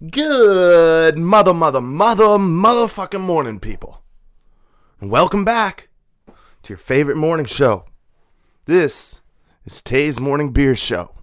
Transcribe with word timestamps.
Good 0.00 1.16
mother, 1.16 1.54
mother, 1.54 1.80
mother, 1.80 2.24
motherfucking 2.24 3.20
morning, 3.20 3.60
people. 3.60 4.02
And 5.00 5.08
welcome 5.08 5.44
back 5.44 5.88
to 6.26 6.68
your 6.68 6.78
favorite 6.78 7.16
morning 7.16 7.46
show. 7.46 7.84
This 8.66 9.20
is 9.64 9.80
Tay's 9.80 10.20
Morning 10.20 10.50
Beer 10.50 10.74
Show. 10.74 11.14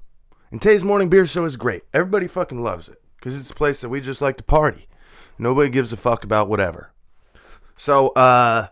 And 0.52 0.62
Tay's 0.62 0.86
Morning 0.86 1.10
Beer 1.10 1.28
Show 1.28 1.44
is 1.44 1.58
great. 1.58 1.84
Everybody 1.94 2.30
fucking 2.30 2.64
loves 2.64 2.88
it 2.88 3.02
because 3.18 3.38
it's 3.38 3.52
a 3.52 3.56
place 3.56 3.82
that 3.82 3.90
we 3.90 4.00
just 4.00 4.22
like 4.22 4.38
to 4.38 4.44
party. 4.44 4.88
Nobody 5.38 5.70
gives 5.70 5.92
a 5.92 5.98
fuck 5.98 6.24
about 6.24 6.48
whatever. 6.48 6.94
So, 7.76 8.10
uh, 8.10 8.68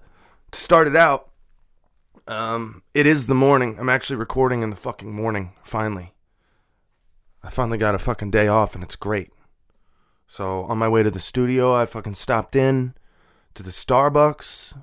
to 0.52 0.60
start 0.60 0.88
it 0.88 0.96
out, 0.96 1.30
um, 2.26 2.84
it 2.94 3.06
is 3.06 3.28
the 3.28 3.36
morning. 3.36 3.76
I'm 3.78 3.90
actually 3.90 4.16
recording 4.16 4.62
in 4.62 4.70
the 4.70 4.78
fucking 4.78 5.12
morning, 5.12 5.56
finally. 5.62 6.14
I 7.44 7.50
finally 7.50 7.78
got 7.78 7.96
a 7.96 8.00
fucking 8.00 8.32
day 8.32 8.48
off 8.48 8.76
and 8.76 8.84
it's 8.84 8.96
great. 8.96 9.30
So 10.32 10.62
on 10.66 10.78
my 10.78 10.88
way 10.88 11.02
to 11.02 11.10
the 11.10 11.20
studio, 11.20 11.74
I 11.74 11.88
fucking 11.88 12.14
stopped 12.14 12.56
in 12.56 12.94
to 13.56 13.64
the 13.64 13.72
Starbucks. 13.72 14.80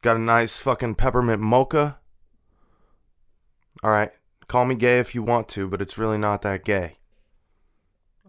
Got 0.00 0.14
a 0.14 0.20
nice 0.20 0.58
fucking 0.58 0.94
peppermint 0.94 1.42
mocha. 1.42 1.98
All 3.82 3.90
right, 3.90 4.12
call 4.46 4.64
me 4.64 4.76
gay 4.76 5.00
if 5.00 5.12
you 5.12 5.24
want 5.24 5.48
to, 5.48 5.66
but 5.66 5.82
it's 5.82 5.98
really 5.98 6.18
not 6.18 6.42
that 6.42 6.64
gay. 6.64 6.98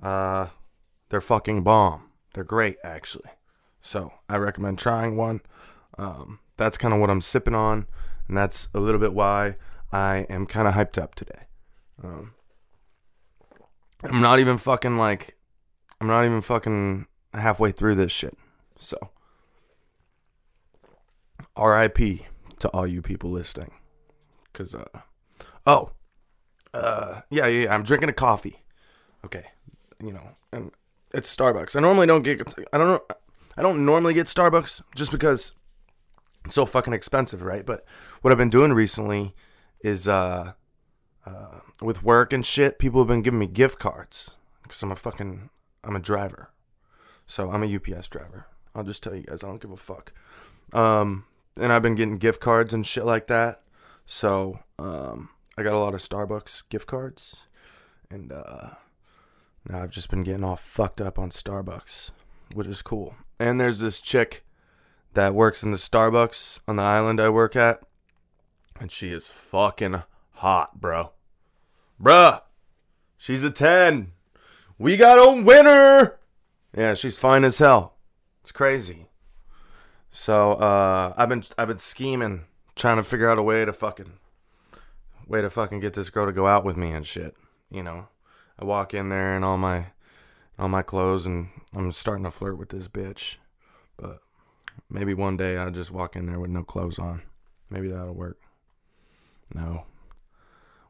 Uh, 0.02 0.48
they're 1.10 1.22
fucking 1.22 1.62
bomb. 1.62 2.10
They're 2.34 2.44
great, 2.44 2.78
actually. 2.84 3.30
So 3.80 4.12
I 4.28 4.38
recommend 4.38 4.80
trying 4.80 5.18
one. 5.18 5.42
Um, 6.00 6.40
that's 6.58 6.76
kind 6.76 6.92
of 6.92 7.00
what 7.00 7.12
I'm 7.12 7.22
sipping 7.22 7.54
on, 7.54 7.86
and 8.28 8.36
that's 8.36 8.68
a 8.74 8.80
little 8.80 9.00
bit 9.00 9.14
why 9.14 9.58
I 9.92 10.26
am 10.28 10.48
kind 10.48 10.68
of 10.68 10.74
hyped 10.74 11.00
up 11.00 11.14
today. 11.14 11.46
Um, 12.04 12.34
I'm 14.04 14.22
not 14.22 14.40
even 14.40 14.58
fucking 14.58 14.96
like 14.96 15.38
I'm 16.02 16.08
not 16.08 16.26
even 16.26 16.42
fucking 16.42 17.06
halfway 17.32 17.72
through 17.72 17.94
this 17.94 18.12
shit. 18.12 18.36
So, 18.80 18.98
RIP 21.56 22.22
to 22.58 22.68
all 22.70 22.88
you 22.88 23.04
people 23.04 23.30
listening. 23.30 23.72
Cause 24.52 24.74
uh, 24.74 25.02
oh, 25.68 25.92
uh, 26.74 27.22
yeah, 27.30 27.46
yeah, 27.46 27.66
yeah, 27.66 27.74
I'm 27.74 27.84
drinking 27.84 28.10
a 28.10 28.14
coffee. 28.14 28.64
Okay, 29.24 29.44
you 30.04 30.12
know, 30.12 30.24
and 30.52 30.72
it's 31.14 31.34
Starbucks. 31.34 31.76
I 31.76 31.80
normally 31.82 32.08
don't 32.08 32.24
get. 32.24 32.42
I 32.74 32.80
don't 32.80 32.88
know. 32.88 33.16
I 33.56 33.62
don't 33.62 33.86
normally 33.86 34.16
get 34.16 34.26
Starbucks 34.26 34.82
just 34.96 35.12
because 35.12 35.52
it's 36.46 36.56
so 36.56 36.66
fucking 36.66 36.94
expensive, 36.94 37.44
right? 37.44 37.64
But 37.66 37.86
what 38.24 38.32
I've 38.32 38.40
been 38.40 38.50
doing 38.50 38.74
recently 38.74 39.36
is 39.82 40.08
uh, 40.08 40.54
uh 41.28 41.60
with 41.80 42.04
work 42.04 42.34
and 42.34 42.44
shit. 42.44 42.80
People 42.80 43.02
have 43.02 43.08
been 43.08 43.22
giving 43.22 43.40
me 43.40 43.46
gift 43.46 43.78
cards 43.78 44.36
because 44.64 44.82
I'm 44.82 44.92
a 44.92 44.96
fucking 44.96 45.52
I'm 45.84 45.96
a 45.96 46.00
driver. 46.00 46.52
So 47.28 47.52
I'm 47.52 47.64
a 47.64 47.76
UPS 47.76 48.08
driver. 48.08 48.48
I'll 48.76 48.84
just 48.84 49.04
tell 49.04 49.16
you 49.16 49.24
guys, 49.24 49.44
I 49.44 49.48
don't 49.48 49.62
give 49.62 49.72
a 49.72 49.78
fuck. 49.78 50.14
Um, 50.74 51.26
and 51.60 51.72
I've 51.72 51.82
been 51.82 51.96
getting 51.96 52.18
gift 52.18 52.42
cards 52.42 52.74
and 52.74 52.86
shit 52.86 53.06
like 53.06 53.28
that. 53.28 53.62
So 54.06 54.60
um, 54.80 55.30
I 55.58 55.64
got 55.64 55.74
a 55.74 55.80
lot 55.80 55.94
of 55.94 56.02
Starbucks 56.02 56.64
gift 56.70 56.88
cards, 56.88 57.48
and 58.10 58.32
uh, 58.32 58.72
now 59.68 59.84
I've 59.84 59.92
just 59.92 60.10
been 60.10 60.24
getting 60.24 60.44
all 60.44 60.56
fucked 60.56 61.02
up 61.02 61.20
on 61.20 61.30
Starbucks, 61.30 62.12
which 62.54 62.68
is 62.68 62.82
cool. 62.82 63.16
And 63.40 63.60
there's 63.60 63.80
this 63.80 64.02
chick 64.02 64.46
that 65.14 65.36
works 65.36 65.64
in 65.64 65.72
the 65.72 65.78
Starbucks 65.78 66.62
on 66.68 66.78
the 66.78 66.84
island 66.84 67.20
I 67.20 67.30
work 67.30 67.56
at, 67.56 67.82
and 68.80 68.92
she 68.92 69.10
is 69.10 69.28
fucking 69.28 70.04
hot, 70.36 70.80
bro. 70.80 71.12
Bruh, 72.02 72.42
she's 73.18 73.44
a 73.44 73.52
10. 73.52 74.14
We 74.82 74.98
got 74.98 75.20
a 75.20 75.40
winner. 75.44 76.18
Yeah, 76.76 76.96
she's 76.96 77.20
fine 77.20 77.44
as 77.44 77.60
hell. 77.60 77.98
It's 78.42 78.52
crazy. 78.52 79.10
So 80.10 80.54
uh, 80.54 81.14
I've 81.16 81.30
been 81.30 81.44
I've 81.56 81.68
been 81.68 81.78
scheming, 81.78 82.46
trying 82.76 82.98
to 82.98 83.04
figure 83.04 83.30
out 83.30 83.38
a 83.38 83.44
way 83.44 83.64
to 83.64 83.74
fucking 83.74 84.14
way 85.28 85.44
to 85.44 85.52
fucking 85.52 85.82
get 85.82 85.94
this 85.94 86.10
girl 86.10 86.26
to 86.26 86.32
go 86.32 86.48
out 86.48 86.66
with 86.66 86.78
me 86.78 86.90
and 86.94 87.06
shit. 87.06 87.36
You 87.70 87.84
know, 87.84 88.08
I 88.58 88.66
walk 88.66 88.96
in 88.96 89.10
there 89.10 89.36
and 89.36 89.46
all 89.46 89.56
my 89.56 89.86
all 90.58 90.68
my 90.68 90.82
clothes, 90.82 91.28
and 91.28 91.50
I'm 91.76 91.92
starting 91.92 92.24
to 92.24 92.32
flirt 92.32 92.58
with 92.58 92.70
this 92.70 92.88
bitch. 92.88 93.36
But 93.98 94.18
maybe 94.90 95.14
one 95.14 95.38
day 95.38 95.58
I'll 95.58 95.70
just 95.70 95.92
walk 95.92 96.16
in 96.16 96.26
there 96.26 96.40
with 96.40 96.50
no 96.50 96.64
clothes 96.64 96.98
on. 96.98 97.22
Maybe 97.70 97.88
that'll 97.88 98.16
work. 98.16 98.40
No, 99.54 99.86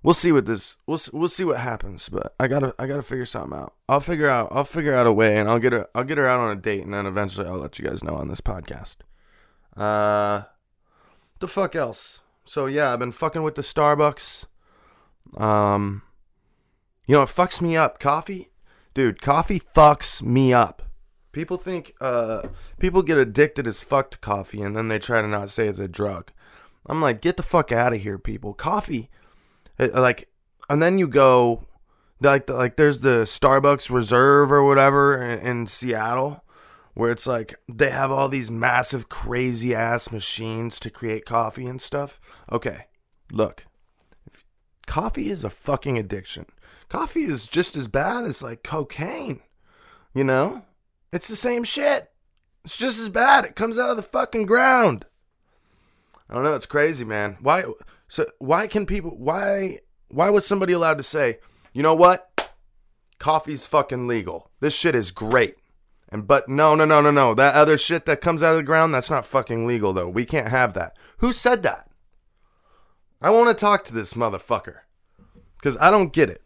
we'll 0.04 0.14
see 0.14 0.32
what 0.32 0.46
this 0.46 0.78
we'll 0.86 1.00
we'll 1.14 1.28
see 1.28 1.44
what 1.44 1.60
happens. 1.60 2.10
But 2.10 2.34
I 2.40 2.48
gotta 2.48 2.74
I 2.80 2.88
gotta 2.88 3.02
figure 3.02 3.26
something 3.26 3.58
out. 3.58 3.74
I'll 3.88 4.00
figure 4.00 4.30
out 4.30 4.50
I'll 4.52 4.64
figure 4.64 4.94
out 4.94 5.08
a 5.08 5.14
way, 5.14 5.38
and 5.38 5.50
I'll 5.50 5.60
get 5.60 5.74
her 5.74 5.88
I'll 5.96 6.04
get 6.04 6.18
her 6.18 6.28
out 6.28 6.40
on 6.40 6.52
a 6.52 6.60
date, 6.60 6.84
and 6.84 6.94
then 6.94 7.06
eventually 7.06 7.48
I'll 7.48 7.58
let 7.58 7.80
you 7.80 7.88
guys 7.88 8.04
know 8.04 8.16
on 8.16 8.28
this 8.28 8.42
podcast. 8.42 8.98
Uh, 9.76 10.44
the 11.40 11.48
fuck 11.48 11.76
else? 11.76 12.24
So 12.46 12.66
yeah, 12.66 12.94
I've 12.94 13.00
been 13.00 13.12
fucking 13.12 13.44
with 13.44 13.56
the 13.56 13.62
Starbucks. 13.62 14.48
Um, 15.38 16.02
you 17.08 17.16
know 17.16 17.24
it 17.24 17.30
fucks 17.30 17.62
me 17.62 17.78
up. 17.78 18.00
Coffee, 18.00 18.50
dude. 18.94 19.22
Coffee 19.22 19.60
fucks 19.60 20.22
me 20.22 20.54
up. 20.54 20.84
People 21.32 21.56
think 21.56 21.94
uh 22.02 22.42
people 22.80 23.04
get 23.04 23.18
addicted 23.18 23.66
as 23.66 23.82
fuck 23.82 24.12
to 24.12 24.18
coffee, 24.18 24.62
and 24.62 24.76
then 24.76 24.90
they 24.90 25.00
try 25.00 25.22
to 25.22 25.28
not 25.28 25.50
say 25.50 25.68
it's 25.68 25.80
a 25.80 25.88
drug. 25.88 26.32
I'm 26.88 27.00
like, 27.00 27.22
get 27.22 27.38
the 27.38 27.44
fuck 27.44 27.72
out 27.72 27.94
of 27.94 28.02
here, 28.02 28.18
people. 28.18 28.54
Coffee 28.56 29.10
Uh, 29.82 29.88
uh, 29.94 30.02
like, 30.02 30.30
and 30.70 30.82
then 30.82 31.00
you 31.00 31.08
go, 31.08 31.66
like, 32.22 32.50
like 32.50 32.78
there's 32.78 33.02
the 33.02 33.24
Starbucks 33.24 33.90
Reserve 33.90 34.52
or 34.52 34.64
whatever 34.64 35.22
in, 35.22 35.40
in 35.40 35.68
Seattle, 35.68 36.46
where 36.94 37.12
it's 37.12 37.26
like 37.26 37.56
they 37.68 37.90
have 37.90 38.12
all 38.12 38.30
these 38.30 38.52
massive, 38.52 39.10
crazy 39.10 39.74
ass 39.74 40.12
machines 40.12 40.80
to 40.80 40.90
create 40.90 41.26
coffee 41.26 41.66
and 41.66 41.82
stuff. 41.82 42.22
Okay, 42.52 42.86
look, 43.34 43.66
coffee 44.86 45.30
is 45.30 45.44
a 45.44 45.50
fucking 45.50 45.98
addiction. 45.98 46.46
Coffee 46.88 47.24
is 47.24 47.48
just 47.48 47.76
as 47.76 47.88
bad 47.88 48.26
as 48.26 48.44
like 48.44 48.64
cocaine. 48.64 49.42
You 50.14 50.26
know, 50.26 50.64
it's 51.12 51.28
the 51.28 51.38
same 51.38 51.64
shit. 51.64 52.12
It's 52.64 52.78
just 52.78 53.00
as 53.00 53.10
bad. 53.10 53.46
It 53.46 53.56
comes 53.56 53.80
out 53.80 53.90
of 53.90 53.98
the 53.98 54.04
fucking 54.04 54.46
ground. 54.46 55.06
I 56.30 56.36
don't 56.36 56.44
know. 56.44 56.54
It's 56.54 56.66
crazy, 56.66 57.04
man. 57.04 57.38
Why? 57.42 57.64
So 58.12 58.26
why 58.40 58.68
can 58.68 58.86
people? 58.86 59.12
Why? 59.12 59.80
Why 60.10 60.30
was 60.30 60.46
somebody 60.46 60.74
allowed 60.74 60.98
to 60.98 61.04
say, 61.04 61.40
you 61.72 61.82
know 61.82 61.96
what? 61.96 62.52
Coffee's 63.20 63.66
fucking 63.66 64.06
legal. 64.06 64.52
This 64.60 64.74
shit 64.74 64.96
is 64.96 65.12
great. 65.12 65.56
And 66.10 66.28
but 66.28 66.50
no, 66.50 66.76
no, 66.76 66.84
no, 66.84 67.00
no, 67.00 67.10
no. 67.10 67.34
That 67.34 67.56
other 67.56 67.78
shit 67.78 68.06
that 68.08 68.20
comes 68.20 68.44
out 68.44 68.52
of 68.52 68.58
the 68.58 68.64
ground, 68.64 68.94
that's 68.94 69.10
not 69.10 69.26
fucking 69.26 69.66
legal 69.66 69.94
though. 69.94 70.10
We 70.10 70.26
can't 70.26 70.50
have 70.50 70.74
that. 70.74 70.98
Who 71.20 71.32
said 71.32 71.64
that? 71.64 71.90
I 73.22 73.30
want 73.30 73.48
to 73.48 73.56
talk 73.56 73.86
to 73.86 73.94
this 73.94 74.14
motherfucker 74.14 74.80
cuz 75.62 75.78
I 75.80 75.90
don't 75.90 76.12
get 76.12 76.30
it. 76.30 76.44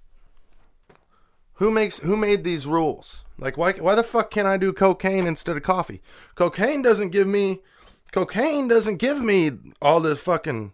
Who 1.54 1.72
makes 1.72 1.98
who 1.98 2.16
made 2.16 2.44
these 2.44 2.68
rules? 2.68 3.26
Like 3.40 3.58
why 3.58 3.72
why 3.72 3.96
the 3.96 4.04
fuck 4.04 4.30
can't 4.30 4.48
I 4.48 4.58
do 4.58 4.72
cocaine 4.72 5.26
instead 5.26 5.58
of 5.58 5.64
coffee? 5.64 6.04
Cocaine 6.36 6.84
doesn't 6.84 7.10
give 7.10 7.26
me 7.26 7.64
cocaine 8.12 8.68
doesn't 8.68 8.98
give 8.98 9.20
me 9.20 9.50
all 9.82 10.00
this 10.00 10.22
fucking 10.22 10.74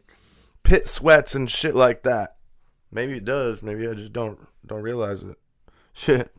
pit 0.64 0.88
sweats 0.88 1.36
and 1.36 1.50
shit 1.50 1.76
like 1.76 2.04
that. 2.04 2.36
Maybe 2.92 3.14
it 3.14 3.26
does. 3.26 3.64
Maybe 3.64 3.88
I 3.88 3.94
just 3.94 4.14
don't 4.14 4.40
don't 4.66 4.82
realize 4.82 5.24
it. 5.24 5.38
Shit. 5.94 6.34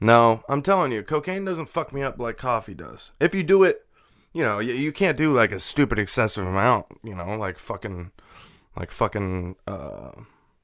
No, 0.00 0.42
I'm 0.48 0.62
telling 0.62 0.92
you, 0.92 1.02
cocaine 1.02 1.44
doesn't 1.44 1.68
fuck 1.68 1.92
me 1.92 2.02
up 2.02 2.18
like 2.18 2.38
coffee 2.38 2.74
does. 2.74 3.12
If 3.20 3.34
you 3.34 3.42
do 3.42 3.64
it, 3.64 3.84
you 4.32 4.42
know, 4.42 4.58
you, 4.58 4.72
you 4.72 4.92
can't 4.92 5.18
do 5.18 5.32
like 5.32 5.52
a 5.52 5.58
stupid 5.58 5.98
excessive 5.98 6.46
amount, 6.46 6.86
you 7.02 7.14
know, 7.14 7.36
like 7.36 7.58
fucking 7.58 8.12
like 8.76 8.90
fucking 8.90 9.56
uh 9.66 10.12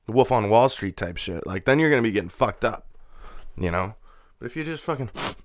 Wolf 0.09 0.31
on 0.33 0.49
Wall 0.49 0.69
Street 0.69 0.97
type 0.97 1.17
shit. 1.17 1.47
Like 1.47 1.65
then 1.65 1.79
you're 1.79 1.91
going 1.91 2.03
to 2.03 2.09
be 2.09 2.13
getting 2.13 2.29
fucked 2.29 2.65
up, 2.65 2.87
you 3.57 3.71
know? 3.71 3.95
But 4.39 4.47
if 4.47 4.57
you 4.57 4.65
just 4.65 4.85
fucking 4.85 5.11
hit 5.15 5.37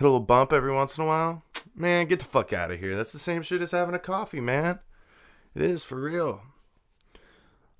a 0.00 0.04
little 0.04 0.20
bump 0.20 0.52
every 0.52 0.72
once 0.72 0.96
in 0.96 1.04
a 1.04 1.06
while, 1.06 1.42
man, 1.74 2.06
get 2.06 2.20
the 2.20 2.24
fuck 2.24 2.52
out 2.52 2.70
of 2.70 2.78
here. 2.78 2.94
That's 2.94 3.12
the 3.12 3.18
same 3.18 3.42
shit 3.42 3.62
as 3.62 3.72
having 3.72 3.94
a 3.94 3.98
coffee, 3.98 4.40
man. 4.40 4.78
It 5.54 5.62
is 5.62 5.84
for 5.84 6.00
real. 6.00 6.42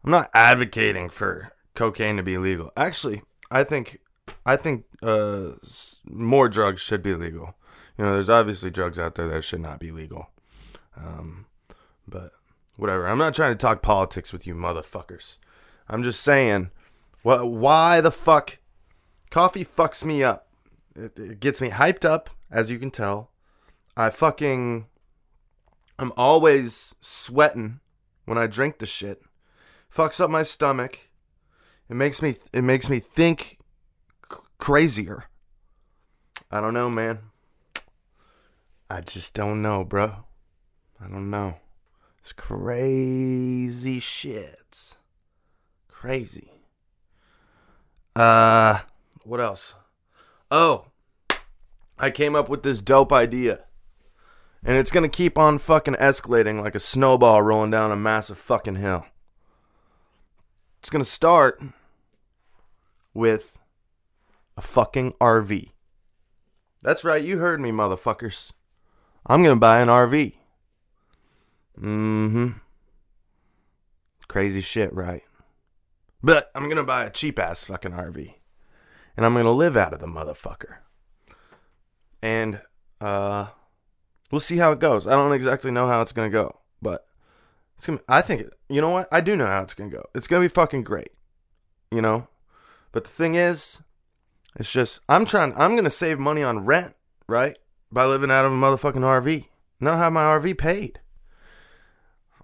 I'm 0.07 0.13
not 0.13 0.31
advocating 0.35 1.09
for 1.09 1.53
cocaine 1.75 2.17
to 2.17 2.23
be 2.23 2.39
legal. 2.39 2.71
Actually, 2.77 3.23
I 3.51 3.65
think 3.65 3.99
I 4.47 4.55
think 4.55 4.85
uh, 5.03 5.53
more 6.05 6.49
drugs 6.49 6.81
should 6.81 7.03
be 7.03 7.15
legal. 7.15 7.57
You 7.99 8.05
know, 8.05 8.13
there's 8.13 8.31
obviously 8.31 8.71
drugs 8.71 9.01
out 9.01 9.17
there 9.17 9.27
that 9.27 9.43
should 9.43 9.61
not 9.61 9.81
be 9.81 9.91
legal. 9.91 10.31
Um, 10.97 11.47
but 12.07 12.31
whatever. 12.77 13.09
I'm 13.09 13.19
not 13.19 13.35
trying 13.35 13.53
to 13.53 13.59
talk 13.59 13.83
politics 13.83 14.33
with 14.33 14.47
you 14.47 14.55
motherfuckers. 14.55 15.39
I'm 15.89 16.05
just 16.05 16.21
saying, 16.21 16.71
what? 17.23 17.51
Why 17.51 18.01
the 18.01 18.13
fuck? 18.13 18.59
Coffee 19.31 19.65
fucks 19.65 20.05
me 20.05 20.23
up. 20.23 20.47
It, 20.95 21.19
it 21.19 21.41
gets 21.41 21.61
me 21.61 21.71
hyped 21.71 22.05
up, 22.05 22.31
as 22.49 22.71
you 22.71 22.79
can 22.79 22.93
tell. 22.93 23.33
I 23.97 24.11
fucking. 24.11 24.87
I'm 25.99 26.13
always 26.17 26.95
sweating 27.01 27.81
when 28.25 28.39
I 28.39 28.47
drink 28.47 28.79
the 28.79 28.87
shit 28.87 29.26
fucks 29.97 30.21
up 30.21 30.29
my 30.31 30.43
stomach. 30.43 31.09
It 31.89 31.95
makes 31.95 32.21
me 32.21 32.37
it 32.53 32.63
makes 32.63 32.91
me 32.91 32.99
think 32.99 33.59
c- 34.31 34.39
crazier. 34.59 35.25
I 36.51 36.61
don't 36.61 36.75
know, 36.75 36.91
man. 36.91 37.21
I 38.91 39.01
just 39.01 39.35
don't 39.35 39.63
know, 39.63 39.85
bro. 39.85 40.25
I 41.01 41.09
don't 41.09 41.31
know. 41.31 41.57
It's 42.21 42.33
crazy 42.33 44.01
shit. 44.01 44.97
Crazy. 45.89 46.51
Uh, 48.15 48.81
what 49.25 49.41
else? 49.41 49.75
Oh, 50.51 50.87
I 51.99 52.11
came 52.11 52.37
up 52.37 52.49
with 52.49 52.63
this 52.63 52.81
dope 52.81 53.13
idea. 53.13 53.65
And 54.65 54.77
it's 54.77 54.91
gonna 54.91 55.09
keep 55.09 55.39
on 55.39 55.59
fucking 55.59 55.95
escalating 55.95 56.61
like 56.63 56.75
a 56.75 56.81
snowball 56.81 57.43
rolling 57.43 57.71
down 57.71 57.93
a 57.93 57.97
massive 57.97 58.39
fucking 58.39 58.77
hill. 58.77 59.07
It's 60.87 60.91
gonna 60.93 61.05
start 61.05 61.61
with 63.13 63.59
a 64.57 64.61
fucking 64.61 65.15
RV. 65.15 65.73
That's 66.81 67.05
right, 67.05 67.25
you 67.25 67.39
heard 67.39 67.59
me, 67.59 67.73
motherfuckers. 67.73 68.53
I'm 69.27 69.43
gonna 69.43 69.57
buy 69.57 69.81
an 69.81 69.89
RV. 69.89 70.35
Mm 71.77 72.31
hmm. 72.31 72.49
Crazy 74.29 74.61
shit, 74.61 74.95
right? 74.95 75.23
But 76.23 76.53
I'm 76.55 76.69
gonna 76.69 76.85
buy 76.85 77.03
a 77.03 77.11
cheap 77.11 77.41
ass 77.41 77.65
fucking 77.65 77.91
RV. 77.91 78.35
And 79.17 79.27
I'm 79.27 79.35
gonna 79.35 79.51
live 79.51 79.77
out 79.77 79.93
of 79.93 79.99
the 79.99 80.07
motherfucker. 80.07 80.77
And, 82.23 82.61
uh, 83.01 83.49
we'll 84.31 84.39
see 84.39 84.59
how 84.59 84.71
it 84.71 84.79
goes. 84.79 85.09
I 85.09 85.15
don't 85.15 85.33
exactly 85.33 85.73
know 85.73 85.89
how 85.89 86.01
it's 86.01 86.13
gonna 86.13 86.31
go, 86.31 86.61
but 86.81 87.05
it's 87.77 87.87
gonna. 87.87 87.99
I 88.09 88.23
think 88.23 88.51
you 88.69 88.81
know 88.81 88.89
what? 88.89 89.09
I 89.13 89.21
do 89.21 89.37
know 89.37 89.47
how 89.47 89.63
it's 89.63 89.75
gonna 89.75 89.91
go. 89.91 90.05
It's 90.15 90.27
gonna 90.27 90.43
be 90.45 90.49
fucking 90.49 90.83
great, 90.83 91.13
you 91.91 92.01
know. 92.01 92.29
But 92.93 93.05
the 93.05 93.11
thing 93.11 93.35
is, 93.35 93.83
it's 94.59 94.73
just 94.73 95.01
I'm 95.09 95.25
trying. 95.25 95.55
I'm 95.57 95.77
gonna 95.77 95.91
save 95.91 96.19
money 96.19 96.43
on 96.43 96.65
rent, 96.65 96.95
right? 97.29 97.57
By 97.93 98.07
living 98.07 98.31
out 98.31 98.45
of 98.45 98.53
a 98.53 98.57
motherfucking 98.57 99.03
RV. 99.03 99.47
Not 99.81 99.99
have 99.99 100.13
my 100.13 100.23
RV 100.23 100.59
paid. 100.59 101.01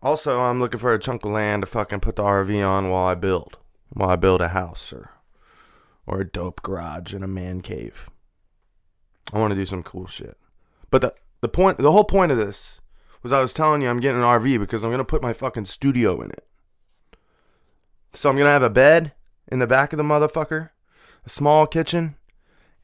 Also, 0.02 0.42
I'm 0.42 0.60
looking 0.60 0.80
for 0.80 0.92
a 0.92 0.98
chunk 0.98 1.24
of 1.24 1.30
land 1.30 1.62
to 1.62 1.66
fucking 1.66 2.00
put 2.00 2.16
the 2.16 2.22
RV 2.22 2.66
on 2.66 2.90
while 2.90 3.06
I 3.06 3.14
build, 3.14 3.58
while 3.90 4.10
I 4.10 4.16
build 4.16 4.40
a 4.40 4.48
house 4.48 4.92
or, 4.92 5.10
or 6.06 6.20
a 6.20 6.28
dope 6.28 6.60
garage 6.62 7.14
and 7.14 7.22
a 7.22 7.28
man 7.28 7.60
cave. 7.60 8.10
I 9.32 9.38
want 9.38 9.52
to 9.52 9.56
do 9.56 9.64
some 9.64 9.82
cool 9.82 10.06
shit. 10.06 10.36
But 10.90 11.02
the 11.02 11.14
the 11.40 11.48
point, 11.48 11.78
the 11.78 11.92
whole 11.92 12.04
point 12.04 12.32
of 12.32 12.38
this 12.38 12.80
was 13.22 13.32
I 13.32 13.40
was 13.40 13.52
telling 13.52 13.82
you 13.82 13.88
I'm 13.88 14.00
getting 14.00 14.20
an 14.20 14.26
RV 14.26 14.58
because 14.58 14.84
I'm 14.84 14.90
gonna 14.90 15.04
put 15.04 15.22
my 15.22 15.32
fucking 15.32 15.66
studio 15.66 16.20
in 16.20 16.30
it. 16.30 16.46
So 18.12 18.28
I'm 18.28 18.36
gonna 18.36 18.50
have 18.50 18.62
a 18.62 18.70
bed 18.70 19.12
in 19.48 19.58
the 19.58 19.66
back 19.66 19.92
of 19.92 19.96
the 19.96 20.02
motherfucker, 20.02 20.70
a 21.24 21.28
small 21.28 21.66
kitchen, 21.66 22.16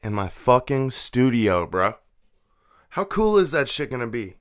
and 0.01 0.15
my 0.15 0.29
fucking 0.29 0.91
studio, 0.91 1.65
bro. 1.65 1.95
How 2.89 3.05
cool 3.05 3.37
is 3.37 3.51
that 3.51 3.69
shit 3.69 3.91
gonna 3.91 4.07
be? 4.07 4.37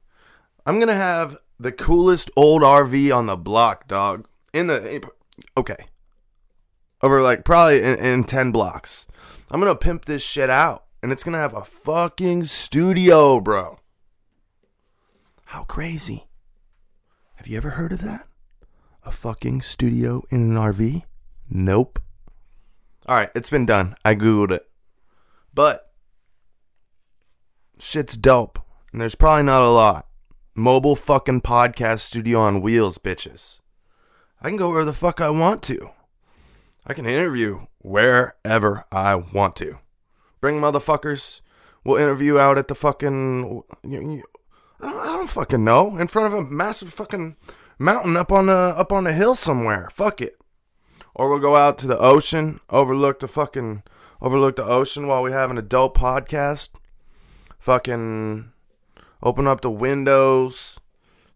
I'm 0.64 0.78
gonna 0.78 0.94
have 0.94 1.36
the 1.58 1.72
coolest 1.72 2.30
old 2.36 2.62
RV 2.62 3.14
on 3.14 3.26
the 3.26 3.36
block, 3.36 3.88
dog. 3.88 4.26
In 4.52 4.68
the 4.68 5.02
okay, 5.56 5.76
over 7.02 7.20
like 7.22 7.44
probably 7.44 7.82
in, 7.82 7.98
in 7.98 8.24
ten 8.24 8.52
blocks. 8.52 9.06
I'm 9.50 9.60
gonna 9.60 9.74
pimp 9.74 10.04
this 10.04 10.22
shit 10.22 10.50
out, 10.50 10.84
and 11.02 11.12
it's 11.12 11.24
gonna 11.24 11.38
have 11.38 11.54
a 11.54 11.64
fucking 11.64 12.44
studio, 12.46 13.40
bro. 13.40 13.77
How 15.52 15.64
crazy! 15.64 16.26
Have 17.36 17.46
you 17.46 17.56
ever 17.56 17.70
heard 17.70 17.90
of 17.92 18.02
that? 18.02 18.26
A 19.02 19.10
fucking 19.10 19.62
studio 19.62 20.22
in 20.28 20.42
an 20.42 20.56
RV? 20.58 21.04
Nope. 21.48 21.98
All 23.06 23.16
right, 23.16 23.30
it's 23.34 23.48
been 23.48 23.64
done. 23.64 23.96
I 24.04 24.14
googled 24.14 24.50
it, 24.50 24.68
but 25.54 25.90
shit's 27.78 28.14
dope, 28.14 28.58
and 28.92 29.00
there's 29.00 29.14
probably 29.14 29.44
not 29.44 29.62
a 29.62 29.70
lot. 29.70 30.06
Mobile 30.54 30.94
fucking 30.94 31.40
podcast 31.40 32.00
studio 32.00 32.40
on 32.40 32.60
wheels, 32.60 32.98
bitches. 32.98 33.60
I 34.42 34.48
can 34.48 34.58
go 34.58 34.68
where 34.68 34.84
the 34.84 34.92
fuck 34.92 35.18
I 35.18 35.30
want 35.30 35.62
to. 35.62 35.88
I 36.86 36.92
can 36.92 37.06
interview 37.06 37.60
wherever 37.78 38.84
I 38.92 39.14
want 39.14 39.56
to. 39.56 39.78
Bring 40.42 40.60
motherfuckers. 40.60 41.40
We'll 41.84 41.96
interview 41.96 42.36
out 42.36 42.58
at 42.58 42.68
the 42.68 42.74
fucking. 42.74 43.62
I 44.80 44.90
don't, 44.90 45.00
I 45.00 45.06
don't 45.06 45.30
fucking 45.30 45.64
know. 45.64 45.96
In 45.96 46.06
front 46.06 46.32
of 46.32 46.38
a 46.38 46.44
massive 46.44 46.90
fucking 46.90 47.36
mountain 47.78 48.16
up 48.16 48.32
on 48.32 48.46
the 48.46 48.74
up 48.76 48.92
on 48.92 49.04
the 49.04 49.12
hill 49.12 49.34
somewhere. 49.34 49.88
Fuck 49.92 50.20
it. 50.20 50.36
Or 51.14 51.28
we'll 51.28 51.40
go 51.40 51.56
out 51.56 51.78
to 51.78 51.86
the 51.86 51.98
ocean, 51.98 52.60
overlook 52.70 53.20
the 53.20 53.28
fucking 53.28 53.82
overlook 54.20 54.56
the 54.56 54.64
ocean 54.64 55.06
while 55.06 55.22
we 55.22 55.32
have 55.32 55.50
an 55.50 55.58
adult 55.58 55.94
podcast. 55.94 56.70
Fucking 57.58 58.52
open 59.22 59.46
up 59.46 59.62
the 59.62 59.70
windows, 59.70 60.78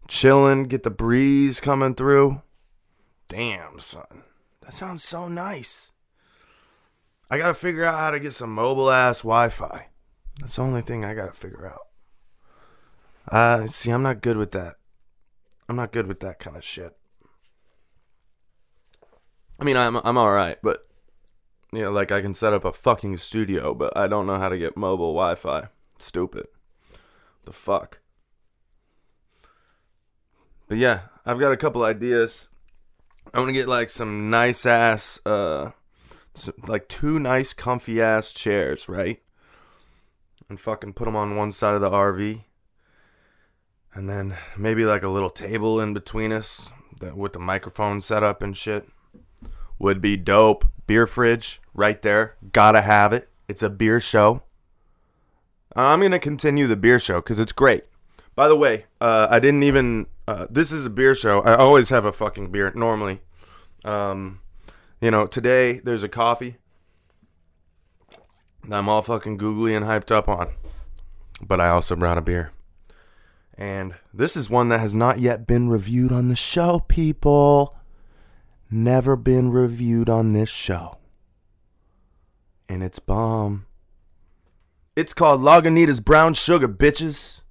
chilling, 0.07 0.63
get 0.63 0.83
the 0.83 0.89
breeze 0.89 1.59
coming 1.59 1.95
through. 1.95 2.41
Damn, 3.27 3.79
son. 3.79 4.23
That 4.61 4.73
sounds 4.73 5.03
so 5.03 5.27
nice. 5.27 5.91
I 7.29 7.37
gotta 7.37 7.53
figure 7.53 7.83
out 7.83 7.99
how 7.99 8.11
to 8.11 8.19
get 8.19 8.33
some 8.33 8.53
mobile 8.53 8.89
ass 8.91 9.23
Wi 9.23 9.49
Fi. 9.49 9.87
That's 10.39 10.55
the 10.55 10.61
only 10.61 10.81
thing 10.81 11.03
I 11.03 11.13
gotta 11.13 11.33
figure 11.33 11.67
out. 11.67 11.87
Uh, 13.29 13.67
see, 13.67 13.91
I'm 13.91 14.03
not 14.03 14.21
good 14.21 14.37
with 14.37 14.51
that. 14.51 14.75
I'm 15.69 15.75
not 15.75 15.91
good 15.91 16.07
with 16.07 16.19
that 16.19 16.39
kind 16.39 16.57
of 16.57 16.63
shit. 16.63 16.95
I 19.59 19.63
mean, 19.63 19.77
I'm 19.77 19.97
I'm 19.97 20.17
all 20.17 20.31
right, 20.31 20.57
but 20.61 20.87
you 21.71 21.81
know, 21.81 21.91
like 21.91 22.11
I 22.11 22.21
can 22.21 22.33
set 22.33 22.53
up 22.53 22.65
a 22.65 22.73
fucking 22.73 23.17
studio, 23.17 23.73
but 23.73 23.95
I 23.97 24.07
don't 24.07 24.27
know 24.27 24.37
how 24.37 24.49
to 24.49 24.57
get 24.57 24.77
mobile 24.77 25.13
Wi-Fi. 25.13 25.69
Stupid. 25.97 26.47
The 27.45 27.53
fuck. 27.53 27.99
But 30.67 30.77
yeah, 30.77 31.01
I've 31.25 31.39
got 31.39 31.51
a 31.51 31.57
couple 31.57 31.83
ideas. 31.83 32.47
I 33.33 33.39
want 33.39 33.49
to 33.49 33.53
get 33.53 33.67
like 33.67 33.89
some 33.89 34.29
nice 34.29 34.65
ass, 34.65 35.19
uh, 35.25 35.71
some, 36.33 36.55
like 36.67 36.87
two 36.87 37.19
nice 37.19 37.53
comfy 37.53 38.01
ass 38.01 38.33
chairs, 38.33 38.89
right? 38.89 39.21
And 40.49 40.59
fucking 40.59 40.93
put 40.93 41.05
them 41.05 41.15
on 41.15 41.35
one 41.35 41.51
side 41.51 41.73
of 41.73 41.81
the 41.81 41.89
RV. 41.89 42.43
And 43.93 44.09
then 44.09 44.37
maybe 44.57 44.85
like 44.85 45.03
a 45.03 45.09
little 45.09 45.29
table 45.29 45.79
in 45.79 45.93
between 45.93 46.31
us 46.31 46.71
that 46.99 47.15
with 47.15 47.33
the 47.33 47.39
microphone 47.39 48.01
set 48.01 48.23
up 48.23 48.41
and 48.41 48.57
shit. 48.57 48.87
Would 49.79 50.01
be 50.01 50.17
dope. 50.17 50.65
Beer 50.87 51.05
fridge 51.05 51.61
right 51.73 52.01
there. 52.01 52.35
Gotta 52.51 52.81
have 52.81 53.13
it. 53.13 53.29
It's 53.47 53.61
a 53.61 53.69
beer 53.69 53.99
show. 53.99 54.43
I'm 55.75 56.01
gonna 56.01 56.19
continue 56.19 56.67
the 56.67 56.75
beer 56.75 56.99
show 56.99 57.19
because 57.19 57.39
it's 57.39 57.51
great. 57.51 57.83
By 58.35 58.47
the 58.47 58.55
way, 58.55 58.85
uh, 59.01 59.27
I 59.29 59.39
didn't 59.39 59.63
even. 59.63 60.07
Uh, 60.27 60.47
this 60.49 60.71
is 60.71 60.85
a 60.85 60.89
beer 60.89 61.15
show. 61.15 61.41
I 61.41 61.55
always 61.55 61.89
have 61.89 62.05
a 62.05 62.11
fucking 62.11 62.51
beer 62.51 62.71
normally. 62.75 63.21
Um, 63.83 64.39
you 65.01 65.11
know, 65.11 65.27
today 65.27 65.79
there's 65.83 66.03
a 66.03 66.09
coffee 66.09 66.57
that 68.67 68.77
I'm 68.77 68.87
all 68.87 69.01
fucking 69.01 69.37
googly 69.37 69.75
and 69.75 69.85
hyped 69.85 70.11
up 70.11 70.29
on, 70.29 70.49
but 71.41 71.59
I 71.59 71.69
also 71.69 71.95
brought 71.95 72.17
a 72.17 72.21
beer. 72.21 72.51
And 73.55 73.93
this 74.13 74.35
is 74.35 74.49
one 74.49 74.69
that 74.69 74.79
has 74.79 74.95
not 74.95 75.19
yet 75.19 75.45
been 75.45 75.69
reviewed 75.69 76.11
on 76.11 76.27
the 76.27 76.35
show, 76.35 76.79
people. 76.87 77.75
Never 78.69 79.15
been 79.15 79.51
reviewed 79.51 80.09
on 80.09 80.33
this 80.33 80.49
show. 80.49 80.97
And 82.67 82.81
it's 82.83 82.99
bomb. 82.99 83.67
It's 84.95 85.13
called 85.13 85.41
Lagunitas 85.41 86.03
Brown 86.03 86.33
Sugar, 86.33 86.67
bitches. 86.67 87.41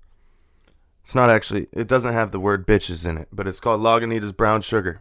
It's 1.02 1.14
not 1.14 1.30
actually, 1.30 1.68
it 1.72 1.88
doesn't 1.88 2.12
have 2.12 2.30
the 2.30 2.40
word 2.40 2.66
bitches 2.66 3.06
in 3.06 3.18
it, 3.18 3.28
but 3.32 3.46
it's 3.46 3.60
called 3.60 3.80
Lagunitas 3.80 4.36
Brown 4.36 4.62
Sugar. 4.62 5.00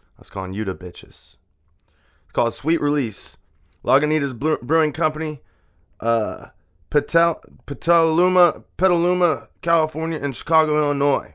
I 0.00 0.20
was 0.20 0.30
calling 0.30 0.52
you 0.52 0.64
the 0.64 0.74
bitches. 0.74 1.36
It's 2.24 2.32
called 2.32 2.54
Sweet 2.54 2.80
Release. 2.80 3.36
Lagunitas 3.84 4.36
Brewing 4.60 4.92
Company, 4.92 5.40
uh, 6.00 6.46
Petal, 6.90 7.40
Petaluma, 7.66 8.64
Petaluma, 8.76 9.48
California, 9.60 10.18
and 10.22 10.34
Chicago, 10.34 10.78
Illinois. 10.78 11.34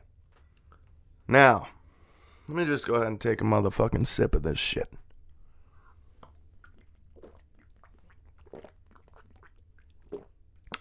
Now, 1.28 1.68
let 2.48 2.56
me 2.56 2.64
just 2.64 2.86
go 2.86 2.94
ahead 2.94 3.06
and 3.06 3.20
take 3.20 3.40
a 3.40 3.44
motherfucking 3.44 4.06
sip 4.06 4.34
of 4.34 4.42
this 4.42 4.58
shit. 4.58 4.92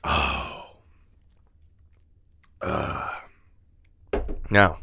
Oh. 0.03 0.65
Uh. 2.61 3.09
Now, 4.49 4.79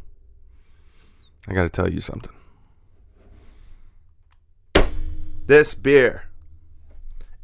I 1.47 1.53
got 1.53 1.65
to 1.65 1.69
tell 1.69 1.91
you 1.91 2.01
something. 2.01 2.33
This 5.47 5.75
beer 5.75 6.25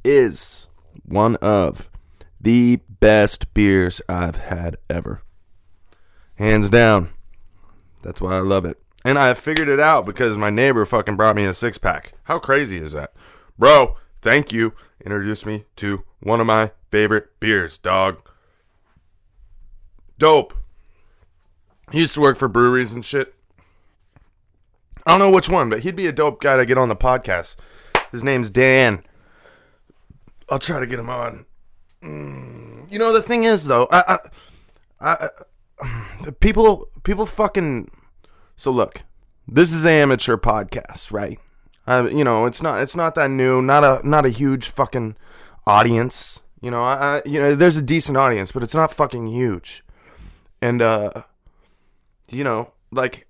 is 0.04 0.68
one 1.04 1.36
of 1.36 1.90
the 2.46 2.76
best 3.00 3.52
beers 3.54 4.00
I've 4.08 4.36
had 4.36 4.76
ever. 4.88 5.20
Hands 6.36 6.70
down. 6.70 7.10
That's 8.02 8.20
why 8.20 8.36
I 8.36 8.38
love 8.38 8.64
it. 8.64 8.80
And 9.04 9.18
I 9.18 9.34
figured 9.34 9.68
it 9.68 9.80
out 9.80 10.06
because 10.06 10.38
my 10.38 10.48
neighbor 10.48 10.84
fucking 10.84 11.16
brought 11.16 11.34
me 11.34 11.42
a 11.42 11.52
six 11.52 11.76
pack. 11.76 12.12
How 12.22 12.38
crazy 12.38 12.78
is 12.78 12.92
that? 12.92 13.12
Bro, 13.58 13.96
thank 14.22 14.52
you. 14.52 14.74
Introduced 15.04 15.44
me 15.44 15.64
to 15.74 16.04
one 16.20 16.40
of 16.40 16.46
my 16.46 16.70
favorite 16.92 17.30
beers, 17.40 17.78
dog. 17.78 18.22
Dope. 20.16 20.54
He 21.90 22.02
used 22.02 22.14
to 22.14 22.20
work 22.20 22.36
for 22.36 22.46
breweries 22.46 22.92
and 22.92 23.04
shit. 23.04 23.34
I 25.04 25.10
don't 25.10 25.18
know 25.18 25.32
which 25.32 25.48
one, 25.48 25.68
but 25.68 25.80
he'd 25.80 25.96
be 25.96 26.06
a 26.06 26.12
dope 26.12 26.40
guy 26.40 26.54
to 26.54 26.64
get 26.64 26.78
on 26.78 26.90
the 26.90 26.94
podcast. 26.94 27.56
His 28.12 28.22
name's 28.22 28.50
Dan. 28.50 29.02
I'll 30.48 30.60
try 30.60 30.78
to 30.78 30.86
get 30.86 31.00
him 31.00 31.10
on. 31.10 31.44
Mm, 32.06 32.92
you 32.92 32.98
know 32.98 33.12
the 33.12 33.22
thing 33.22 33.44
is 33.44 33.64
though, 33.64 33.88
I, 33.90 34.18
I, 35.00 35.28
I, 35.80 36.30
people, 36.40 36.88
people 37.02 37.26
fucking. 37.26 37.90
So 38.56 38.70
look, 38.70 39.02
this 39.46 39.72
is 39.72 39.84
an 39.84 39.90
amateur 39.90 40.36
podcast, 40.36 41.12
right? 41.12 41.38
You 41.88 42.24
know, 42.24 42.46
it's 42.46 42.62
not, 42.62 42.80
it's 42.80 42.96
not 42.96 43.14
that 43.14 43.30
new. 43.30 43.62
Not 43.62 43.84
a, 43.84 44.06
not 44.06 44.26
a 44.26 44.30
huge 44.30 44.70
fucking 44.70 45.16
audience. 45.66 46.42
You 46.60 46.70
know, 46.70 46.82
I, 46.82 46.94
I, 46.94 47.22
you 47.24 47.38
know, 47.38 47.54
there's 47.54 47.76
a 47.76 47.82
decent 47.82 48.16
audience, 48.16 48.50
but 48.50 48.62
it's 48.62 48.74
not 48.74 48.92
fucking 48.92 49.28
huge. 49.28 49.84
And 50.60 50.82
uh, 50.82 51.22
you 52.28 52.44
know, 52.44 52.72
like, 52.90 53.28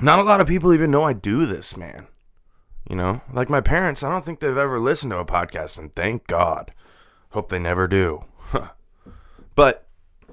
not 0.00 0.18
a 0.18 0.22
lot 0.22 0.40
of 0.40 0.46
people 0.46 0.72
even 0.72 0.90
know 0.90 1.02
I 1.02 1.12
do 1.12 1.46
this, 1.46 1.76
man. 1.76 2.06
You 2.88 2.96
know, 2.96 3.22
like 3.32 3.48
my 3.48 3.62
parents, 3.62 4.02
I 4.02 4.10
don't 4.10 4.24
think 4.24 4.40
they've 4.40 4.56
ever 4.56 4.78
listened 4.78 5.12
to 5.12 5.18
a 5.18 5.24
podcast, 5.24 5.78
and 5.78 5.92
thank 5.94 6.26
God. 6.26 6.70
Hope 7.34 7.48
they 7.48 7.58
never 7.58 7.88
do. 7.88 8.24
but, 9.56 9.88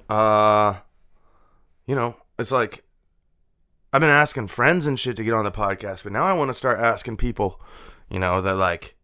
uh, 0.08 0.74
you 1.84 1.96
know, 1.96 2.14
it's 2.38 2.52
like 2.52 2.84
I've 3.92 4.00
been 4.00 4.08
asking 4.08 4.46
friends 4.46 4.86
and 4.86 4.98
shit 4.98 5.16
to 5.16 5.24
get 5.24 5.34
on 5.34 5.44
the 5.44 5.50
podcast, 5.50 6.04
but 6.04 6.12
now 6.12 6.22
I 6.22 6.32
want 6.32 6.50
to 6.50 6.54
start 6.54 6.78
asking 6.78 7.16
people, 7.16 7.60
you 8.08 8.20
know, 8.20 8.40
that 8.40 8.54
like, 8.54 8.94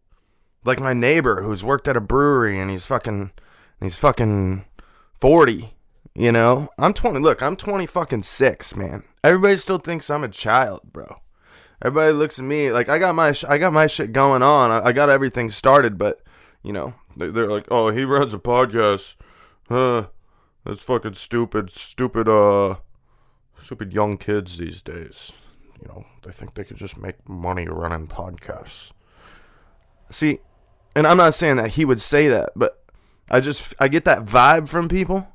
like 0.64 0.78
my 0.78 0.92
neighbor 0.92 1.42
who's 1.42 1.64
worked 1.64 1.88
at 1.88 1.96
a 1.96 2.00
brewery 2.00 2.60
and 2.60 2.70
he's 2.70 2.86
fucking, 2.86 3.32
he's 3.80 3.98
fucking 3.98 4.64
forty. 5.20 5.74
You 6.14 6.30
know, 6.30 6.68
I'm 6.78 6.94
20. 6.94 7.18
Look, 7.18 7.42
I'm 7.42 7.56
20 7.56 7.86
fucking 7.86 8.22
six, 8.22 8.76
man. 8.76 9.02
Everybody 9.24 9.56
still 9.56 9.78
thinks 9.78 10.08
I'm 10.08 10.22
a 10.22 10.28
child, 10.28 10.82
bro. 10.92 11.20
Everybody 11.82 12.12
looks 12.12 12.38
at 12.38 12.44
me 12.44 12.70
like 12.70 12.88
I 12.88 13.00
got 13.00 13.16
my 13.16 13.32
sh- 13.32 13.44
I 13.48 13.58
got 13.58 13.72
my 13.72 13.88
shit 13.88 14.12
going 14.12 14.42
on. 14.42 14.70
I, 14.70 14.86
I 14.86 14.92
got 14.92 15.10
everything 15.10 15.50
started, 15.50 15.98
but 15.98 16.22
you 16.62 16.72
know, 16.72 16.94
they're, 17.18 17.46
like, 17.46 17.66
oh, 17.70 17.90
he 17.90 18.04
runs 18.04 18.34
a 18.34 18.38
podcast. 18.38 19.16
Huh? 19.68 20.08
That's 20.64 20.82
fucking 20.82 21.14
stupid, 21.14 21.70
stupid, 21.70 22.28
uh, 22.28 22.76
stupid 23.62 23.92
young 23.92 24.16
kids 24.16 24.58
these 24.58 24.82
days. 24.82 25.32
You 25.80 25.88
know, 25.88 26.06
they 26.22 26.32
think 26.32 26.54
they 26.54 26.64
could 26.64 26.76
just 26.76 27.00
make 27.00 27.28
money 27.28 27.66
running 27.66 28.06
podcasts. 28.06 28.92
See, 30.10 30.40
and 30.96 31.06
I'm 31.06 31.16
not 31.16 31.34
saying 31.34 31.56
that 31.56 31.72
he 31.72 31.84
would 31.84 32.00
say 32.00 32.28
that, 32.28 32.50
but 32.56 32.82
I 33.30 33.40
just 33.40 33.74
I 33.78 33.88
get 33.88 34.04
that 34.06 34.24
vibe 34.24 34.68
from 34.68 34.88
people 34.88 35.28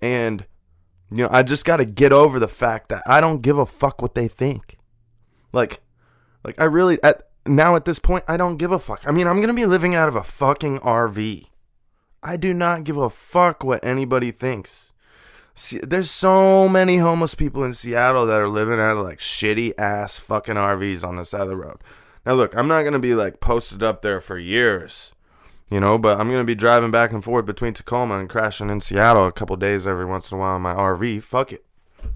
and, 0.00 0.46
you 1.10 1.24
know, 1.24 1.28
I 1.32 1.42
just 1.42 1.64
got 1.64 1.78
to 1.78 1.84
get 1.84 2.12
over 2.12 2.38
the 2.38 2.48
fact 2.48 2.90
that 2.90 3.02
I 3.06 3.20
don't 3.20 3.42
give 3.42 3.58
a 3.58 3.66
fuck 3.66 4.02
what 4.02 4.14
they 4.14 4.28
think. 4.28 4.78
Like, 5.52 5.80
like 6.44 6.60
I 6.60 6.64
really, 6.64 7.02
at 7.02 7.28
now 7.46 7.76
at 7.76 7.84
this 7.84 7.98
point, 7.98 8.24
I 8.28 8.36
don't 8.36 8.56
give 8.56 8.72
a 8.72 8.78
fuck. 8.78 9.06
I 9.06 9.10
mean, 9.10 9.26
I'm 9.26 9.36
going 9.36 9.48
to 9.48 9.54
be 9.54 9.66
living 9.66 9.94
out 9.94 10.08
of 10.08 10.16
a 10.16 10.22
fucking 10.22 10.78
RV. 10.80 11.46
I 12.22 12.36
do 12.36 12.52
not 12.52 12.84
give 12.84 12.96
a 12.96 13.10
fuck 13.10 13.62
what 13.62 13.84
anybody 13.84 14.30
thinks. 14.30 14.92
See, 15.54 15.78
there's 15.78 16.10
so 16.10 16.68
many 16.68 16.98
homeless 16.98 17.34
people 17.34 17.64
in 17.64 17.72
Seattle 17.72 18.26
that 18.26 18.40
are 18.40 18.48
living 18.48 18.80
out 18.80 18.96
of 18.98 19.04
like 19.04 19.18
shitty 19.18 19.72
ass 19.78 20.18
fucking 20.18 20.56
RVs 20.56 21.06
on 21.06 21.16
the 21.16 21.24
side 21.24 21.42
of 21.42 21.48
the 21.48 21.56
road. 21.56 21.78
Now, 22.24 22.34
look, 22.34 22.56
I'm 22.56 22.68
not 22.68 22.82
going 22.82 22.92
to 22.92 22.98
be 22.98 23.14
like 23.14 23.40
posted 23.40 23.82
up 23.82 24.02
there 24.02 24.20
for 24.20 24.38
years 24.38 25.12
you 25.70 25.80
know. 25.80 25.98
But 25.98 26.20
I'm 26.20 26.28
gonna 26.28 26.44
be 26.44 26.54
driving 26.54 26.90
back 26.90 27.12
and 27.12 27.22
forth 27.22 27.46
between 27.46 27.74
Tacoma 27.74 28.18
and 28.18 28.28
crashing 28.28 28.70
in 28.70 28.80
Seattle 28.80 29.26
a 29.26 29.32
couple 29.32 29.56
days 29.56 29.86
every 29.86 30.04
once 30.04 30.30
in 30.30 30.38
a 30.38 30.40
while 30.40 30.56
in 30.56 30.62
my 30.62 30.74
RV. 30.74 31.22
Fuck 31.22 31.52
it, 31.52 31.64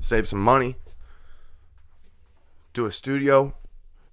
save 0.01 0.29
some 0.29 0.41
money. 0.41 0.77
Do 2.73 2.87
a 2.87 2.93
studio, 2.93 3.55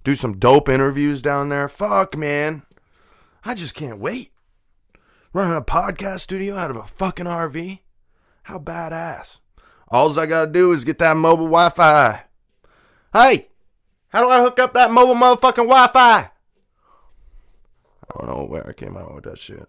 do 0.08 0.16
some 0.16 0.40
dope 0.40 0.70
interviews 0.70 1.22
down 1.22 1.50
there. 1.50 1.68
Fuck, 1.68 2.18
man, 2.18 2.64
I 3.44 3.54
just 3.54 3.76
can't 3.76 4.00
wait. 4.00 4.32
Running 5.34 5.58
a 5.58 5.62
podcast 5.62 6.22
studio 6.22 6.56
out 6.56 6.72
of 6.72 6.78
a 6.78 6.86
fucking 6.86 7.26
RV. 7.26 7.80
How 8.44 8.58
badass. 8.58 9.42
All 9.90 10.18
I 10.18 10.26
gotta 10.26 10.50
do 10.50 10.72
is 10.72 10.86
get 10.86 11.00
that 11.00 11.18
mobile 11.18 11.48
Wi 11.48 11.68
Fi. 11.72 12.24
Hey, 13.12 13.50
how 14.08 14.22
do 14.22 14.30
I 14.30 14.42
hook 14.42 14.58
up 14.60 14.74
that 14.76 14.92
mobile 14.92 15.14
motherfucking 15.14 15.68
Wi 15.68 15.88
Fi? 15.88 16.20
I 16.20 16.30
don't 18.18 18.30
know 18.30 18.46
where 18.46 18.66
I 18.66 18.72
came 18.72 18.96
out 18.96 19.14
with 19.14 19.26
that 19.26 19.40
shit. 19.40 19.68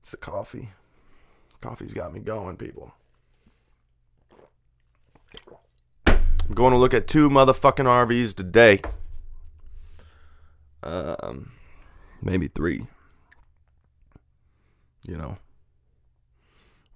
It's 0.00 0.10
the 0.10 0.16
coffee. 0.16 0.70
Coffee's 1.60 1.92
got 1.92 2.12
me 2.12 2.18
going, 2.18 2.56
people. 2.56 2.92
I'm 6.48 6.54
going 6.54 6.72
to 6.72 6.78
look 6.78 6.94
at 6.94 7.06
two 7.06 7.28
motherfucking 7.28 7.84
RVs 7.84 8.34
today. 8.34 8.80
Um, 10.82 11.52
maybe 12.22 12.48
three. 12.48 12.86
You 15.06 15.18
know. 15.18 15.38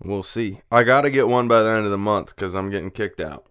We'll 0.02 0.22
see. 0.22 0.60
I 0.70 0.82
got 0.82 1.02
to 1.02 1.10
get 1.10 1.28
one 1.28 1.46
by 1.46 1.62
the 1.62 1.70
end 1.70 1.84
of 1.84 1.90
the 1.90 1.98
month 1.98 2.34
because 2.34 2.54
I'm 2.54 2.70
getting 2.70 2.90
kicked 2.90 3.20
out. 3.20 3.46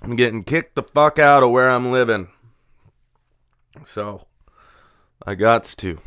I'm 0.00 0.16
getting 0.16 0.44
kicked 0.44 0.74
the 0.74 0.82
fuck 0.82 1.18
out 1.18 1.42
of 1.42 1.50
where 1.50 1.70
I'm 1.70 1.90
living. 1.90 2.28
So 3.86 4.26
I 5.26 5.34
gots 5.34 5.74
to. 5.76 5.98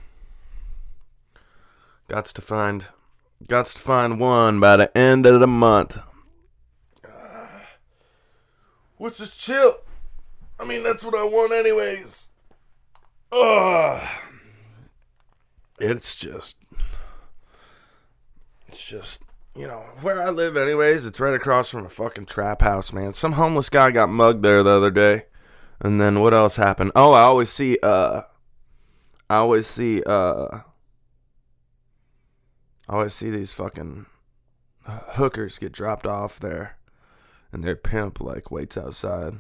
Gots 2.08 2.32
to 2.34 2.42
find 2.42 2.86
gots 3.44 3.74
to 3.74 3.80
find 3.80 4.20
one 4.20 4.60
by 4.60 4.78
the 4.78 4.96
end 4.98 5.26
of 5.26 5.40
the 5.42 5.48
month. 5.48 5.98
Which 8.98 9.20
is 9.20 9.38
chill. 9.38 9.74
I 10.60 10.66
mean 10.66 10.84
that's 10.84 11.04
what 11.04 11.16
I 11.16 11.24
want 11.24 11.54
anyways. 11.54 12.28
Ugh. 13.32 14.08
It's 15.80 16.16
just 16.16 16.58
it's 18.68 18.84
just 18.84 19.24
you 19.58 19.66
know, 19.66 19.84
where 20.02 20.22
I 20.22 20.30
live 20.30 20.56
anyways, 20.56 21.08
it's 21.08 21.20
right 21.20 21.34
across 21.34 21.72
from 21.72 21.84
a 21.84 21.90
fucking 21.90 22.28
trap 22.28 22.62
house, 22.62 22.94
man. 22.94 23.16
Some 23.16 23.32
homeless 23.32 23.70
guy 23.70 23.90
got 23.90 24.08
mugged 24.08 24.44
there 24.44 24.62
the 24.62 24.70
other 24.70 24.92
day. 24.92 25.24
And 25.82 26.00
then 26.00 26.22
what 26.22 26.34
else 26.34 26.58
happened? 26.58 26.92
Oh, 26.96 27.14
I 27.14 27.22
always 27.22 27.50
see 27.50 27.80
uh 27.82 28.22
I 29.30 29.38
always 29.38 29.66
see 29.66 30.04
uh 30.04 30.60
I 32.88 32.94
always 32.94 33.16
see 33.16 33.32
these 33.32 33.52
fucking 33.52 34.06
hookers 34.86 35.58
get 35.58 35.72
dropped 35.72 36.06
off 36.06 36.40
there 36.40 36.78
and 37.52 37.64
their 37.64 37.76
pimp 37.76 38.20
like 38.20 38.52
waits 38.52 38.78
outside 38.78 39.36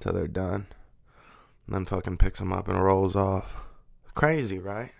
till 0.00 0.12
they're 0.12 0.28
done. 0.28 0.66
And 1.66 1.74
then 1.74 1.84
fucking 1.84 2.18
picks 2.18 2.38
them 2.38 2.52
up 2.52 2.68
and 2.68 2.82
rolls 2.82 3.16
off. 3.16 3.56
Crazy, 4.14 4.58
right? 4.58 4.92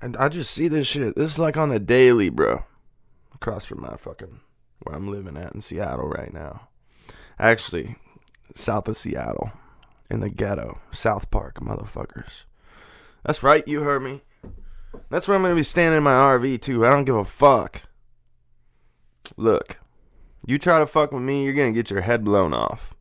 And 0.00 0.16
I 0.16 0.28
just 0.28 0.50
see 0.50 0.68
this 0.68 0.86
shit. 0.86 1.14
This 1.14 1.32
is 1.32 1.38
like 1.38 1.56
on 1.56 1.68
the 1.68 1.78
daily, 1.78 2.28
bro. 2.28 2.64
Across 3.34 3.66
from 3.66 3.82
my 3.82 3.96
fucking 3.96 4.40
where 4.82 4.96
I'm 4.96 5.10
living 5.10 5.36
at 5.36 5.54
in 5.54 5.60
Seattle 5.60 6.08
right 6.08 6.32
now. 6.32 6.68
Actually, 7.38 7.96
south 8.54 8.88
of 8.88 8.96
Seattle, 8.96 9.52
in 10.10 10.20
the 10.20 10.30
ghetto, 10.30 10.80
South 10.90 11.30
Park, 11.30 11.60
motherfuckers. 11.60 12.46
That's 13.24 13.42
right, 13.42 13.66
you 13.66 13.82
heard 13.82 14.02
me. 14.02 14.22
That's 15.08 15.26
where 15.26 15.36
I'm 15.36 15.42
gonna 15.42 15.54
be 15.54 15.62
standing 15.62 15.98
in 15.98 16.02
my 16.02 16.12
RV 16.12 16.60
too. 16.60 16.84
I 16.84 16.90
don't 16.90 17.04
give 17.04 17.16
a 17.16 17.24
fuck. 17.24 17.82
Look, 19.36 19.78
you 20.46 20.58
try 20.58 20.78
to 20.78 20.86
fuck 20.86 21.12
with 21.12 21.22
me, 21.22 21.44
you're 21.44 21.54
gonna 21.54 21.72
get 21.72 21.90
your 21.90 22.00
head 22.02 22.24
blown 22.24 22.52
off. 22.52 22.94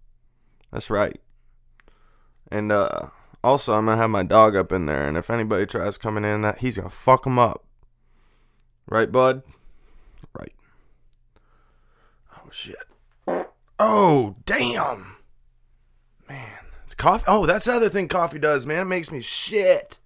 That's 0.71 0.89
right. 0.89 1.19
And 2.51 2.71
uh, 2.71 3.07
also, 3.43 3.73
I'm 3.73 3.85
gonna 3.85 3.97
have 3.97 4.09
my 4.09 4.23
dog 4.23 4.55
up 4.55 4.71
in 4.71 4.85
there, 4.85 5.07
and 5.07 5.17
if 5.17 5.29
anybody 5.29 5.65
tries 5.65 5.97
coming 5.97 6.25
in, 6.25 6.41
that 6.41 6.59
he's 6.59 6.77
gonna 6.77 6.89
fuck 6.89 7.23
them 7.23 7.39
up. 7.39 7.65
Right, 8.87 9.11
bud? 9.11 9.43
Right. 10.37 10.53
Oh 12.35 12.49
shit. 12.51 12.75
Oh 13.79 14.35
damn. 14.45 15.15
Man, 16.29 16.59
coffee. 16.97 17.25
Oh, 17.27 17.45
that's 17.45 17.65
the 17.65 17.73
other 17.73 17.89
thing 17.89 18.07
coffee 18.07 18.39
does, 18.39 18.65
man. 18.65 18.79
It 18.79 18.85
makes 18.85 19.11
me 19.11 19.21
shit 19.21 19.97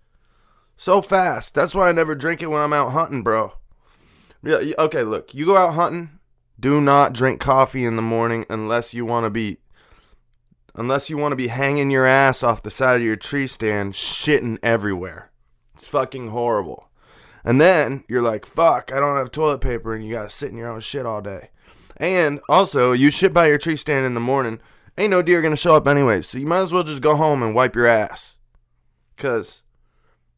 so 0.77 1.01
fast. 1.01 1.53
That's 1.53 1.75
why 1.75 1.89
I 1.89 1.91
never 1.91 2.15
drink 2.15 2.41
it 2.41 2.47
when 2.47 2.61
I'm 2.61 2.73
out 2.73 2.91
hunting, 2.91 3.23
bro. 3.23 3.53
Yeah. 4.43 4.59
Okay, 4.79 5.03
look. 5.03 5.33
You 5.33 5.45
go 5.45 5.57
out 5.57 5.73
hunting. 5.73 6.14
Do 6.59 6.81
not 6.81 7.13
drink 7.13 7.39
coffee 7.39 7.85
in 7.85 7.95
the 7.95 8.01
morning 8.01 8.45
unless 8.49 8.93
you 8.93 9.05
want 9.05 9.25
to 9.25 9.29
be 9.29 9.57
unless 10.73 11.09
you 11.09 11.17
want 11.17 11.31
to 11.31 11.37
be 11.37 11.47
hanging 11.47 11.89
your 11.89 12.05
ass 12.05 12.43
off 12.43 12.63
the 12.63 12.71
side 12.71 12.97
of 12.97 13.01
your 13.01 13.15
tree 13.15 13.47
stand 13.47 13.93
shitting 13.93 14.57
everywhere. 14.61 15.31
It's 15.73 15.87
fucking 15.87 16.29
horrible. 16.29 16.89
And 17.43 17.61
then 17.61 18.03
you're 18.07 18.21
like, 18.21 18.45
fuck, 18.45 18.91
I 18.91 18.99
don't 18.99 19.17
have 19.17 19.31
toilet 19.31 19.61
paper 19.61 19.93
and 19.93 20.05
you 20.05 20.13
gotta 20.13 20.29
sit 20.29 20.51
in 20.51 20.57
your 20.57 20.69
own 20.69 20.79
shit 20.79 21.05
all 21.05 21.21
day. 21.21 21.49
And 21.97 22.41
also, 22.49 22.91
you 22.91 23.11
shit 23.11 23.33
by 23.33 23.47
your 23.47 23.57
tree 23.57 23.77
stand 23.77 24.05
in 24.05 24.13
the 24.13 24.19
morning 24.19 24.59
ain't 24.97 25.11
no 25.11 25.21
deer 25.21 25.41
gonna 25.41 25.55
show 25.55 25.75
up 25.75 25.87
anyway. 25.87 26.21
So 26.21 26.37
you 26.37 26.47
might 26.47 26.61
as 26.61 26.73
well 26.73 26.83
just 26.83 27.01
go 27.01 27.15
home 27.15 27.43
and 27.43 27.55
wipe 27.55 27.75
your 27.75 27.87
ass. 27.87 28.39
Cause 29.17 29.61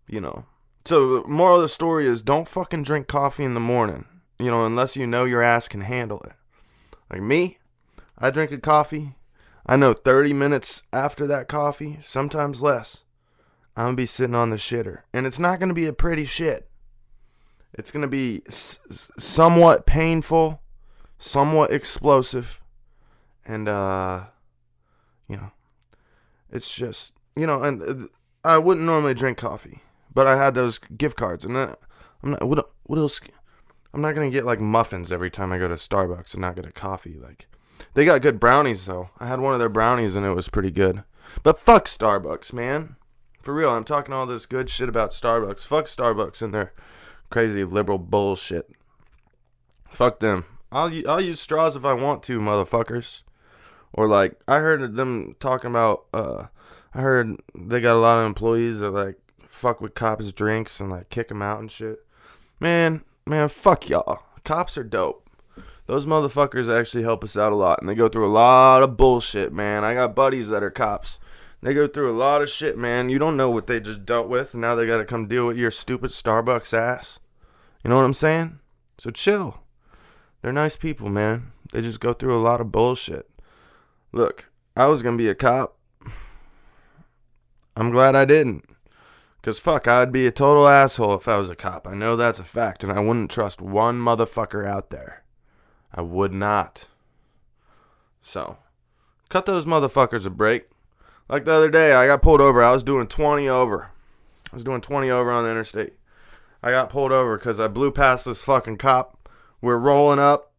you 0.08 0.20
know. 0.20 0.46
So, 0.86 1.22
the 1.22 1.28
moral 1.28 1.58
of 1.58 1.64
the 1.64 1.68
story 1.68 2.08
is 2.08 2.22
don't 2.22 2.48
fucking 2.48 2.84
drink 2.84 3.08
coffee 3.08 3.44
in 3.44 3.54
the 3.54 3.60
morning, 3.60 4.06
you 4.40 4.52
know, 4.52 4.66
unless 4.66 4.96
you 4.96 5.08
know 5.08 5.26
your 5.26 5.42
ass 5.42 5.68
can 5.68 5.82
handle 5.82 6.20
it. 6.22 6.34
Like 7.12 7.22
me, 7.22 7.58
I 8.18 8.30
drink 8.30 8.52
a 8.52 8.58
coffee. 8.58 9.16
I 9.66 9.76
know 9.76 9.94
30 9.94 10.34
minutes 10.34 10.84
after 10.94 11.28
that 11.28 11.48
coffee, 11.48 12.00
sometimes 12.02 12.62
less, 12.62 13.04
I'm 13.76 13.88
gonna 13.88 13.96
be 13.98 14.06
sitting 14.06 14.36
on 14.36 14.50
the 14.50 14.56
shitter. 14.56 15.02
And 15.14 15.26
it's 15.26 15.40
not 15.40 15.60
gonna 15.60 15.74
be 15.74 15.86
a 15.86 15.94
pretty 15.94 16.26
shit. 16.26 16.70
It's 17.74 17.92
gonna 17.92 18.08
be 18.08 18.44
s- 18.48 18.80
somewhat 19.20 19.86
painful, 19.86 20.62
somewhat 21.20 21.72
explosive, 21.72 22.62
and, 23.46 23.68
uh, 23.68 24.26
you 25.28 25.36
know, 25.36 25.52
it's 26.50 26.74
just, 26.74 27.14
you 27.36 27.46
know, 27.46 27.62
and 27.62 27.84
uh, 27.84 28.08
I 28.44 28.58
wouldn't 28.58 28.86
normally 28.86 29.14
drink 29.14 29.38
coffee, 29.38 29.82
but 30.14 30.28
I 30.28 30.38
had 30.38 30.56
those 30.56 30.80
gift 30.80 31.18
cards, 31.18 31.44
and 31.44 31.56
then 31.56 31.76
I'm 32.24 32.32
not, 32.32 32.48
what, 32.48 32.70
what 32.84 32.98
else? 32.98 33.20
I'm 33.98 34.04
not 34.04 34.14
gonna 34.14 34.30
get 34.30 34.46
like 34.46 34.62
muffins 34.62 35.12
every 35.12 35.32
time 35.32 35.52
I 35.52 35.58
go 35.58 35.68
to 35.68 35.74
Starbucks 35.74 36.34
and 36.34 36.42
not 36.42 36.56
get 36.56 36.68
a 36.68 36.72
coffee. 36.72 37.18
Like, 37.20 37.48
they 37.96 38.06
got 38.06 38.22
good 38.22 38.40
brownies 38.40 38.86
though. 38.86 39.10
I 39.20 39.26
had 39.26 39.40
one 39.40 39.54
of 39.54 39.60
their 39.60 39.70
brownies 39.70 40.16
and 40.16 40.24
it 40.24 40.36
was 40.36 40.50
pretty 40.50 40.70
good. 40.70 41.04
But 41.42 41.60
fuck 41.60 41.86
Starbucks, 41.86 42.54
man. 42.54 42.96
For 43.42 43.56
real, 43.56 43.72
I'm 43.72 43.84
talking 43.84 44.14
all 44.14 44.28
this 44.28 44.46
good 44.46 44.70
shit 44.70 44.88
about 44.88 45.10
Starbucks. 45.10 45.62
Fuck 45.62 45.86
Starbucks 45.86 46.44
and 46.44 46.54
their 46.54 46.74
crazy 47.32 47.64
liberal 47.64 47.98
bullshit. 47.98 48.70
Fuck 49.90 50.20
them. 50.20 50.46
I'll 50.72 50.92
I'll 51.10 51.20
use 51.20 51.40
straws 51.40 51.76
if 51.76 51.84
I 51.84 51.94
want 51.94 52.22
to, 52.24 52.40
motherfuckers. 52.40 53.24
Or 53.94 54.08
like 54.08 54.40
I 54.48 54.60
heard 54.60 54.96
them 54.96 55.36
talking 55.40 55.72
about 55.72 56.06
uh 56.14 56.46
I 56.94 57.02
heard 57.02 57.36
they 57.56 57.82
got 57.82 57.96
a 57.96 58.00
lot 58.00 58.20
of 58.20 58.28
employees 58.28 58.78
that 58.78 58.92
like 58.92 59.18
fuck 59.48 59.82
with 59.82 59.96
cops' 59.96 60.32
drinks 60.32 60.80
and 60.80 60.92
like 60.92 61.10
kick 61.10 61.30
them 61.30 61.42
out 61.42 61.62
and 61.62 61.72
shit. 61.72 62.06
Man, 62.60 63.04
man, 63.28 63.50
fuck 63.50 63.90
y'all. 63.90 64.24
Cops 64.44 64.78
are 64.78 64.84
dope. 64.84 65.30
Those 65.86 66.06
motherfuckers 66.06 66.74
actually 66.74 67.04
help 67.04 67.24
us 67.24 67.38
out 67.38 67.54
a 67.54 67.56
lot, 67.56 67.80
and 67.80 67.88
they 67.88 67.96
go 67.96 68.10
through 68.10 68.28
a 68.28 68.30
lot 68.32 68.84
of 68.84 68.98
bullshit, 68.98 69.54
man. 69.54 69.84
I 69.84 69.94
got 69.94 70.16
buddies 70.16 70.50
that 70.50 70.64
are 70.64 70.70
cops. 70.70 71.20
They 71.62 71.74
go 71.74 71.88
through 71.88 72.12
a 72.12 72.18
lot 72.18 72.42
of 72.42 72.50
shit, 72.50 72.78
man. 72.78 73.10
You 73.10 73.20
don't 73.20 73.38
know 73.38 73.50
what 73.50 73.68
they 73.68 73.80
just 73.80 74.06
dealt 74.06 74.28
with, 74.28 74.54
and 74.54 74.62
now 74.62 74.76
they 74.76 74.86
got 74.86 74.98
to 74.98 75.06
come 75.06 75.28
deal 75.28 75.48
with 75.48 75.58
your 75.58 75.72
stupid 75.72 76.12
Starbucks 76.12 76.74
ass. 76.74 77.20
You 77.84 77.90
know 77.90 77.96
what 77.96 78.06
I'm 78.06 78.14
saying? 78.14 78.60
So 78.98 79.12
chill. 79.12 79.64
They're 80.42 80.52
nice 80.52 80.76
people, 80.76 81.10
man. 81.10 81.48
They 81.72 81.82
just 81.82 82.00
go 82.00 82.14
through 82.14 82.38
a 82.38 82.40
lot 82.40 82.62
of 82.62 82.72
bullshit. 82.72 83.30
Look, 84.12 84.52
I 84.76 84.88
was 84.88 85.02
gonna 85.02 85.18
be 85.18 85.30
a 85.30 85.36
cop. 85.36 85.78
I'm 87.76 87.92
glad 87.92 88.16
I 88.16 88.26
didn't. 88.26 88.66
Cause 89.42 89.60
fuck, 89.60 89.88
I'd 89.88 90.12
be 90.12 90.28
a 90.28 90.32
total 90.32 90.68
asshole 90.68 91.16
if 91.16 91.28
I 91.28 91.38
was 91.38 91.50
a 91.50 91.56
cop. 91.56 91.88
I 91.88 91.94
know 91.94 92.16
that's 92.16 92.40
a 92.40 92.44
fact, 92.44 92.84
and 92.84 92.92
I 92.92 93.00
wouldn't 93.00 93.32
trust 93.32 93.62
one 93.62 94.00
motherfucker 94.00 94.66
out 94.68 94.90
there. 94.90 95.24
I 95.94 96.02
would 96.02 96.34
not. 96.34 96.88
So, 98.22 98.58
cut 99.30 99.46
those 99.46 99.66
motherfuckers 99.66 100.26
a 100.26 100.30
break. 100.30 100.68
Like 101.30 101.46
the 101.46 101.54
other 101.54 101.70
day, 101.70 101.94
I 101.94 102.08
got 102.08 102.22
pulled 102.22 102.42
over. 102.42 102.62
I 102.62 102.72
was 102.72 102.84
doing 102.84 103.08
20 103.08 103.48
over. 103.48 103.92
I 104.52 104.56
was 104.56 104.64
doing 104.64 104.82
20 104.82 105.10
over 105.10 105.32
on 105.32 105.44
the 105.44 105.52
interstate. 105.52 105.94
I 106.64 106.72
got 106.72 106.90
pulled 106.90 107.12
over 107.12 107.38
because 107.38 107.60
I 107.60 107.68
blew 107.68 107.92
past 107.92 108.26
this 108.26 108.42
fucking 108.42 108.78
cop. 108.78 109.30
We're 109.62 109.78
rolling 109.78 110.20
up, 110.20 110.54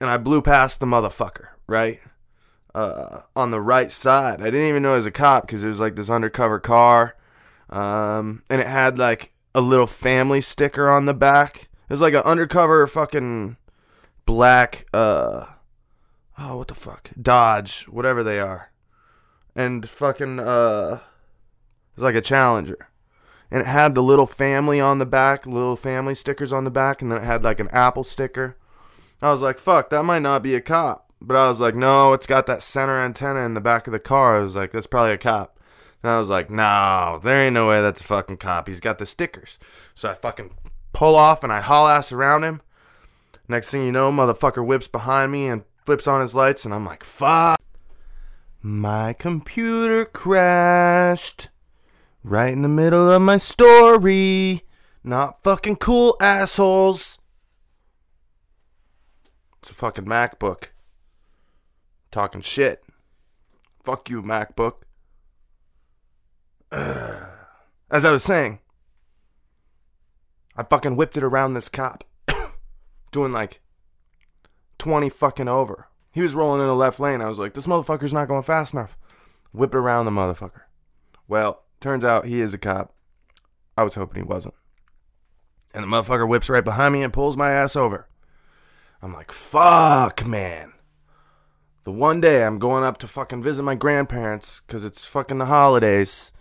and 0.00 0.08
I 0.08 0.16
blew 0.16 0.42
past 0.42 0.80
the 0.80 0.86
motherfucker, 0.86 1.48
right? 1.66 2.00
Uh, 2.74 3.22
on 3.34 3.50
the 3.50 3.60
right 3.60 3.90
side. 3.90 4.40
I 4.40 4.46
didn't 4.46 4.68
even 4.68 4.82
know 4.82 4.94
it 4.94 4.98
was 4.98 5.06
a 5.06 5.10
cop 5.10 5.46
because 5.46 5.64
it 5.64 5.68
was 5.68 5.80
like 5.80 5.96
this 5.96 6.10
undercover 6.10 6.60
car. 6.60 7.16
Um, 7.70 8.42
and 8.48 8.60
it 8.60 8.66
had 8.66 8.98
like 8.98 9.32
a 9.54 9.60
little 9.60 9.86
family 9.86 10.40
sticker 10.40 10.88
on 10.88 11.06
the 11.06 11.14
back. 11.14 11.68
It 11.88 11.92
was 11.92 12.00
like 12.00 12.14
an 12.14 12.22
undercover 12.24 12.86
fucking 12.86 13.56
black 14.24 14.86
uh 14.92 15.46
oh 16.38 16.58
what 16.58 16.68
the 16.68 16.74
fuck? 16.74 17.10
Dodge 17.20 17.84
whatever 17.84 18.22
they 18.22 18.38
are. 18.38 18.70
And 19.56 19.88
fucking 19.88 20.38
uh 20.38 21.00
it 21.00 21.96
was 21.96 22.04
like 22.04 22.14
a 22.14 22.20
challenger. 22.20 22.88
And 23.50 23.62
it 23.62 23.66
had 23.66 23.94
the 23.94 24.02
little 24.02 24.26
family 24.26 24.80
on 24.80 24.98
the 24.98 25.06
back 25.06 25.46
little 25.46 25.76
family 25.76 26.14
stickers 26.14 26.52
on 26.52 26.64
the 26.64 26.70
back 26.70 27.02
and 27.02 27.10
then 27.10 27.22
it 27.22 27.26
had 27.26 27.42
like 27.42 27.60
an 27.60 27.68
apple 27.72 28.04
sticker. 28.04 28.56
I 29.20 29.32
was 29.32 29.42
like 29.42 29.58
fuck 29.58 29.90
that 29.90 30.04
might 30.04 30.22
not 30.22 30.42
be 30.42 30.54
a 30.54 30.60
cop. 30.60 31.12
But 31.20 31.36
i 31.36 31.48
was 31.48 31.60
like 31.60 31.74
no 31.74 32.12
it's 32.12 32.26
got 32.26 32.46
that 32.46 32.62
center 32.62 33.00
antenna 33.00 33.40
in 33.40 33.54
the 33.54 33.60
back 33.60 33.86
of 33.86 33.92
the 33.92 33.98
car. 33.98 34.38
I 34.38 34.42
was 34.42 34.56
like 34.56 34.72
that's 34.72 34.86
probably 34.86 35.12
a 35.12 35.18
cop 35.18 35.57
and 36.02 36.10
i 36.10 36.18
was 36.18 36.30
like 36.30 36.50
no 36.50 37.20
there 37.22 37.44
ain't 37.44 37.54
no 37.54 37.68
way 37.68 37.80
that's 37.80 38.00
a 38.00 38.04
fucking 38.04 38.36
cop 38.36 38.68
he's 38.68 38.80
got 38.80 38.98
the 38.98 39.06
stickers 39.06 39.58
so 39.94 40.10
i 40.10 40.14
fucking 40.14 40.50
pull 40.92 41.14
off 41.14 41.42
and 41.44 41.52
i 41.52 41.60
haul 41.60 41.88
ass 41.88 42.12
around 42.12 42.44
him 42.44 42.60
Next 43.50 43.70
thing 43.70 43.82
you 43.82 43.92
know, 43.92 44.12
motherfucker 44.12 44.64
whips 44.64 44.88
behind 44.88 45.32
me 45.32 45.48
and 45.48 45.64
flips 45.86 46.06
on 46.06 46.20
his 46.20 46.34
lights, 46.34 46.66
and 46.66 46.74
I'm 46.74 46.84
like, 46.84 47.02
fuck. 47.02 47.58
My 48.60 49.14
computer 49.14 50.04
crashed 50.04 51.48
right 52.22 52.52
in 52.52 52.60
the 52.60 52.68
middle 52.68 53.10
of 53.10 53.22
my 53.22 53.38
story. 53.38 54.64
Not 55.02 55.42
fucking 55.42 55.76
cool, 55.76 56.14
assholes. 56.20 57.20
It's 59.60 59.70
a 59.70 59.74
fucking 59.74 60.04
MacBook. 60.04 60.64
Talking 62.10 62.42
shit. 62.42 62.84
Fuck 63.82 64.10
you, 64.10 64.22
MacBook. 64.22 64.82
As 67.90 68.04
I 68.04 68.10
was 68.10 68.22
saying, 68.22 68.58
I 70.56 70.62
fucking 70.62 70.96
whipped 70.96 71.16
it 71.16 71.22
around 71.22 71.54
this 71.54 71.68
cop 71.68 72.04
doing 73.12 73.32
like 73.32 73.60
20 74.78 75.08
fucking 75.08 75.48
over. 75.48 75.88
He 76.12 76.22
was 76.22 76.34
rolling 76.34 76.60
in 76.60 76.66
the 76.66 76.74
left 76.74 77.00
lane. 77.00 77.20
I 77.20 77.28
was 77.28 77.38
like, 77.38 77.54
this 77.54 77.66
motherfucker's 77.66 78.12
not 78.12 78.28
going 78.28 78.42
fast 78.42 78.74
enough. 78.74 78.98
Whip 79.52 79.74
it 79.74 79.78
around 79.78 80.04
the 80.04 80.10
motherfucker. 80.10 80.62
Well, 81.26 81.62
turns 81.80 82.04
out 82.04 82.26
he 82.26 82.40
is 82.40 82.54
a 82.54 82.58
cop. 82.58 82.94
I 83.76 83.84
was 83.84 83.94
hoping 83.94 84.22
he 84.22 84.28
wasn't. 84.28 84.54
And 85.72 85.84
the 85.84 85.88
motherfucker 85.88 86.28
whips 86.28 86.48
right 86.48 86.64
behind 86.64 86.92
me 86.92 87.02
and 87.02 87.12
pulls 87.12 87.36
my 87.36 87.50
ass 87.52 87.76
over. 87.76 88.08
I'm 89.00 89.12
like, 89.12 89.30
fuck, 89.30 90.26
man. 90.26 90.72
The 91.84 91.92
one 91.92 92.20
day 92.20 92.44
I'm 92.44 92.58
going 92.58 92.84
up 92.84 92.98
to 92.98 93.06
fucking 93.06 93.42
visit 93.42 93.62
my 93.62 93.74
grandparents 93.74 94.60
because 94.66 94.84
it's 94.84 95.06
fucking 95.06 95.38
the 95.38 95.46
holidays. 95.46 96.32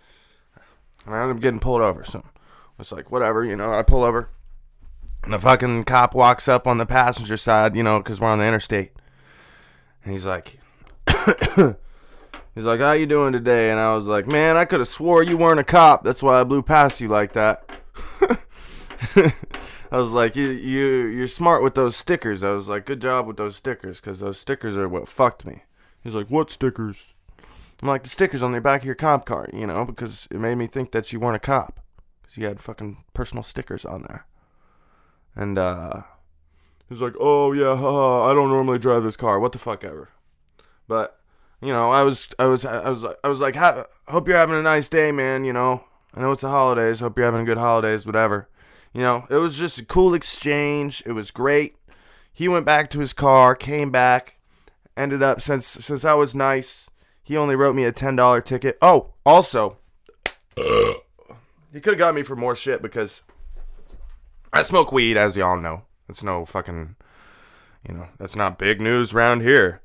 And 1.07 1.15
I 1.15 1.23
end 1.23 1.31
up 1.31 1.39
getting 1.39 1.61
pulled 1.61 1.81
over. 1.81 2.03
So 2.03 2.23
it's 2.77 2.91
like, 2.91 3.11
whatever, 3.11 3.43
you 3.45 3.55
know, 3.55 3.73
I 3.73 3.81
pull 3.81 4.03
over. 4.03 4.29
And 5.23 5.33
the 5.33 5.39
fucking 5.39 5.85
cop 5.85 6.13
walks 6.13 6.49
up 6.49 6.67
on 6.67 6.77
the 6.77 6.85
passenger 6.85 7.37
side, 7.37 7.75
you 7.75 7.83
know, 7.83 7.99
because 7.99 8.19
we're 8.19 8.27
on 8.27 8.39
the 8.39 8.45
interstate. 8.45 8.91
And 10.03 10.11
he's 10.11 10.25
like, 10.25 10.59
he's 12.55 12.65
like, 12.65 12.81
how 12.81 12.91
you 12.91 13.05
doing 13.05 13.31
today? 13.31 13.71
And 13.71 13.79
I 13.79 13.95
was 13.95 14.07
like, 14.07 14.27
man, 14.27 14.57
I 14.57 14.65
could 14.65 14.79
have 14.79 14.87
swore 14.89 15.23
you 15.23 15.37
weren't 15.37 15.61
a 15.61 15.63
cop. 15.63 16.03
That's 16.03 16.21
why 16.21 16.41
I 16.41 16.43
blew 16.43 16.61
past 16.61 16.99
you 16.99 17.07
like 17.07 17.31
that. 17.33 17.69
I 19.89 19.97
was 19.97 20.11
like, 20.11 20.35
you, 20.35 20.49
you, 20.49 21.07
you're 21.07 21.29
smart 21.29 21.63
with 21.63 21.75
those 21.75 21.95
stickers. 21.95 22.43
I 22.43 22.51
was 22.51 22.67
like, 22.67 22.85
good 22.85 23.01
job 23.01 23.27
with 23.27 23.37
those 23.37 23.55
stickers, 23.55 24.01
because 24.01 24.19
those 24.19 24.37
stickers 24.37 24.77
are 24.77 24.89
what 24.89 25.07
fucked 25.07 25.45
me. 25.45 25.63
He's 26.03 26.13
like, 26.13 26.27
what 26.27 26.51
stickers? 26.51 27.13
I'm 27.81 27.87
like, 27.87 28.03
the 28.03 28.09
stickers 28.09 28.41
on 28.41 28.51
the 28.51 28.61
back 28.61 28.81
of 28.81 28.85
your 28.85 28.95
cop 28.95 29.25
car, 29.25 29.47
you 29.53 29.67
know, 29.67 29.85
because 29.85 30.27
it 30.31 30.39
made 30.39 30.55
me 30.55 30.67
think 30.67 30.91
that 30.91 31.13
you 31.13 31.19
weren't 31.19 31.35
a 31.35 31.39
cop. 31.39 31.79
Because 32.21 32.37
you 32.37 32.45
had 32.45 32.59
fucking 32.59 33.03
personal 33.13 33.43
stickers 33.43 33.85
on 33.85 34.03
there. 34.03 34.25
And 35.35 35.57
uh 35.57 36.01
he's 36.89 37.01
like, 37.01 37.13
"Oh 37.19 37.51
yeah, 37.51 37.73
I 37.73 38.33
don't 38.33 38.49
normally 38.49 38.79
drive 38.79 39.03
this 39.03 39.17
car. 39.17 39.39
What 39.39 39.51
the 39.51 39.59
fuck 39.59 39.83
ever." 39.83 40.09
But 40.87 41.19
you 41.61 41.71
know, 41.71 41.91
I 41.91 42.03
was 42.03 42.29
I 42.39 42.45
was 42.45 42.65
I 42.65 42.89
was 42.89 43.03
like, 43.03 43.17
I 43.23 43.27
was 43.27 43.39
like, 43.39 43.55
"Hope 43.55 44.27
you're 44.27 44.37
having 44.37 44.57
a 44.57 44.63
nice 44.63 44.89
day, 44.89 45.11
man, 45.11 45.45
you 45.45 45.53
know. 45.53 45.83
I 46.13 46.21
know 46.21 46.31
it's 46.31 46.41
the 46.41 46.49
holidays. 46.49 46.99
Hope 46.99 47.17
you're 47.17 47.25
having 47.25 47.45
good 47.45 47.57
holidays, 47.57 48.05
whatever." 48.05 48.49
You 48.93 49.01
know, 49.01 49.27
it 49.29 49.35
was 49.35 49.55
just 49.55 49.77
a 49.77 49.85
cool 49.85 50.13
exchange. 50.15 51.03
It 51.05 51.11
was 51.11 51.29
great. 51.29 51.75
He 52.33 52.47
went 52.47 52.65
back 52.65 52.89
to 52.91 52.99
his 52.99 53.13
car, 53.13 53.55
came 53.55 53.91
back, 53.91 54.37
ended 54.95 55.21
up 55.21 55.41
since 55.41 55.67
since 55.67 56.03
I 56.05 56.13
was 56.15 56.33
nice, 56.33 56.89
he 57.27 57.35
only 57.35 57.57
wrote 57.57 57.75
me 57.75 57.83
a 57.83 57.91
$10 57.91 58.45
ticket. 58.45 58.77
Oh, 58.81 59.11
also, 59.25 59.79
he 60.55 60.95
could 61.73 61.87
have 61.87 61.97
got 61.97 62.15
me 62.15 62.23
for 62.23 62.37
more 62.37 62.55
shit 62.55 62.81
because 62.81 63.21
I 64.53 64.61
smoke 64.61 64.93
weed, 64.93 65.17
as 65.17 65.35
y'all 65.35 65.59
know. 65.59 65.81
It's 66.07 66.23
no 66.23 66.45
fucking, 66.45 66.95
you 67.85 67.95
know, 67.95 68.07
that's 68.17 68.37
not 68.37 68.57
big 68.57 68.79
news 68.79 69.13
around 69.13 69.41
here. 69.41 69.81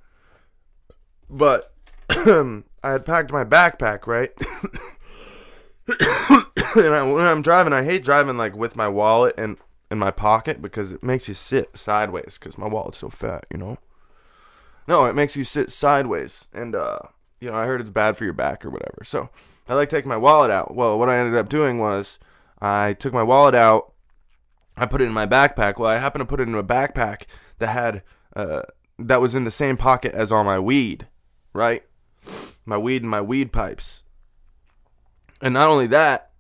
But 1.29 1.75
I 2.11 2.63
had 2.85 3.05
packed 3.05 3.33
my 3.33 3.43
backpack, 3.43 4.07
right? 4.07 4.31
and 6.77 6.95
I, 6.95 7.03
when 7.03 7.25
I'm 7.25 7.43
driving, 7.43 7.73
I 7.73 7.83
hate 7.83 8.05
driving 8.05 8.37
like 8.37 8.57
with 8.57 8.77
my 8.77 8.87
wallet 8.87 9.35
and 9.37 9.57
in 9.91 9.99
my 9.99 10.13
pocket 10.13 10.63
because 10.63 10.93
it 10.93 11.03
makes 11.03 11.27
you 11.27 11.35
sit 11.35 11.77
sideways 11.77 12.39
because 12.39 12.57
my 12.57 12.69
wallet's 12.69 12.99
so 12.99 13.09
fat, 13.09 13.47
you 13.51 13.59
know. 13.59 13.79
No, 14.87 15.07
it 15.07 15.17
makes 15.17 15.35
you 15.35 15.43
sit 15.43 15.73
sideways, 15.73 16.47
and 16.53 16.77
uh, 16.77 17.01
you 17.43 17.51
know, 17.51 17.57
I 17.57 17.67
heard 17.67 17.81
it's 17.81 17.91
bad 17.91 18.17
for 18.17 18.23
your 18.23 18.33
back 18.33 18.65
or 18.65 18.71
whatever. 18.71 19.03
So 19.03 19.29
I 19.69 19.75
like 19.75 19.89
taking 19.89 20.09
my 20.09 20.17
wallet 20.17 20.53
out. 20.53 20.77
Well, 20.77 20.97
what 20.97 21.09
I 21.09 21.19
ended 21.19 21.35
up 21.35 21.49
doing 21.49 21.81
was 21.81 22.21
I 22.61 22.93
took 22.93 23.13
my 23.13 23.25
wallet 23.25 23.57
out. 23.57 23.93
I 24.77 24.87
put 24.87 25.03
it 25.03 25.07
in 25.07 25.13
my 25.13 25.27
backpack. 25.27 25.77
Well, 25.77 25.91
I 25.91 25.97
happened 25.97 26.21
to 26.21 26.27
put 26.27 26.39
it 26.39 26.47
in 26.47 26.55
a 26.55 26.63
backpack 26.63 27.23
that 27.59 27.67
had 27.67 28.05
uh, 28.37 28.63
that 28.97 29.21
was 29.21 29.35
in 29.35 29.43
the 29.43 29.51
same 29.51 29.77
pocket 29.77 30.15
as 30.15 30.31
all 30.31 30.45
my 30.45 30.61
weed, 30.61 31.09
right? 31.53 31.83
My 32.65 32.79
weed 32.79 33.03
and 33.03 33.11
my 33.11 33.21
weed 33.21 33.53
pipes. 33.53 34.05
And 35.41 35.55
not 35.55 35.69
only 35.69 35.89
that, 35.89 36.31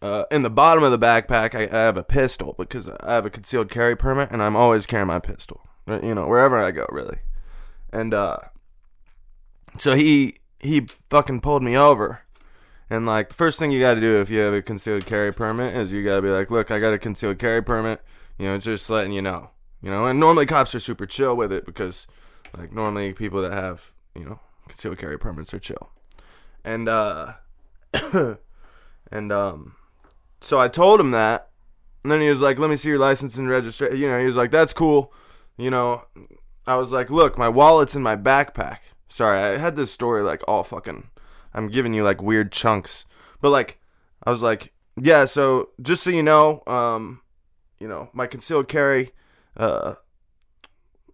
uh, 0.00 0.24
in 0.30 0.42
the 0.42 0.50
bottom 0.50 0.84
of 0.84 0.92
the 0.92 0.98
backpack, 0.98 1.56
I, 1.56 1.64
I 1.64 1.80
have 1.80 1.96
a 1.96 2.04
pistol 2.04 2.54
because 2.56 2.88
I 2.88 3.14
have 3.14 3.26
a 3.26 3.30
concealed 3.30 3.68
carry 3.68 3.96
permit, 3.96 4.30
and 4.30 4.40
I'm 4.40 4.54
always 4.54 4.86
carrying 4.86 5.08
my 5.08 5.18
pistol. 5.18 5.68
You 5.88 6.14
know, 6.14 6.28
wherever 6.28 6.56
I 6.56 6.70
go, 6.70 6.86
really. 6.88 7.18
And 7.92 8.14
uh, 8.14 8.38
so 9.76 9.94
he 9.96 10.36
he 10.62 10.86
fucking 11.10 11.40
pulled 11.40 11.62
me 11.62 11.76
over. 11.76 12.22
And 12.88 13.04
like 13.04 13.30
the 13.30 13.34
first 13.34 13.58
thing 13.58 13.70
you 13.72 13.80
got 13.80 13.94
to 13.94 14.00
do 14.00 14.16
if 14.16 14.30
you 14.30 14.40
have 14.40 14.54
a 14.54 14.62
concealed 14.62 15.06
carry 15.06 15.32
permit 15.32 15.74
is 15.74 15.92
you 15.92 16.04
got 16.04 16.16
to 16.16 16.22
be 16.22 16.28
like, 16.28 16.50
"Look, 16.50 16.70
I 16.70 16.78
got 16.78 16.92
a 16.92 16.98
concealed 16.98 17.38
carry 17.38 17.62
permit." 17.62 18.02
You 18.38 18.46
know, 18.46 18.58
just 18.58 18.88
letting 18.88 19.12
you 19.12 19.22
know. 19.22 19.50
You 19.82 19.90
know, 19.90 20.06
and 20.06 20.20
normally 20.20 20.46
cops 20.46 20.74
are 20.74 20.80
super 20.80 21.06
chill 21.06 21.36
with 21.36 21.52
it 21.52 21.66
because 21.66 22.06
like 22.56 22.72
normally 22.72 23.12
people 23.12 23.42
that 23.42 23.52
have, 23.52 23.92
you 24.14 24.24
know, 24.24 24.40
concealed 24.68 24.98
carry 24.98 25.18
permits 25.18 25.52
are 25.54 25.58
chill. 25.58 25.90
And 26.64 26.88
uh 26.88 27.34
and 29.10 29.32
um 29.32 29.74
so 30.40 30.60
I 30.60 30.68
told 30.68 31.00
him 31.00 31.10
that. 31.12 31.48
And 32.02 32.12
then 32.12 32.20
he 32.20 32.28
was 32.28 32.40
like, 32.40 32.58
"Let 32.58 32.68
me 32.68 32.76
see 32.76 32.90
your 32.90 32.98
license 32.98 33.36
and 33.36 33.48
registration." 33.48 33.96
You 33.96 34.10
know, 34.10 34.18
he 34.18 34.26
was 34.26 34.36
like, 34.36 34.50
"That's 34.50 34.72
cool." 34.72 35.12
You 35.56 35.70
know, 35.70 36.04
I 36.66 36.76
was 36.76 36.92
like, 36.92 37.10
"Look, 37.10 37.38
my 37.38 37.48
wallet's 37.48 37.94
in 37.94 38.02
my 38.02 38.16
backpack." 38.16 38.78
Sorry, 39.12 39.38
I 39.38 39.58
had 39.58 39.76
this 39.76 39.92
story 39.92 40.22
like 40.22 40.42
all 40.48 40.64
fucking. 40.64 41.10
I'm 41.52 41.68
giving 41.68 41.92
you 41.92 42.02
like 42.02 42.22
weird 42.22 42.50
chunks, 42.50 43.04
but 43.42 43.50
like, 43.50 43.78
I 44.24 44.30
was 44.30 44.42
like, 44.42 44.72
"Yeah." 44.98 45.26
So 45.26 45.68
just 45.82 46.02
so 46.02 46.08
you 46.08 46.22
know, 46.22 46.62
um, 46.66 47.20
you 47.78 47.86
know, 47.86 48.08
my 48.14 48.26
concealed 48.26 48.68
carry, 48.68 49.10
uh, 49.54 49.96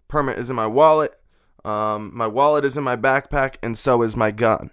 permit 0.06 0.38
is 0.38 0.48
in 0.48 0.54
my 0.54 0.68
wallet. 0.68 1.16
Um, 1.64 2.12
my 2.14 2.28
wallet 2.28 2.64
is 2.64 2.76
in 2.76 2.84
my 2.84 2.94
backpack, 2.94 3.56
and 3.64 3.76
so 3.76 4.02
is 4.02 4.14
my 4.14 4.30
gun. 4.30 4.70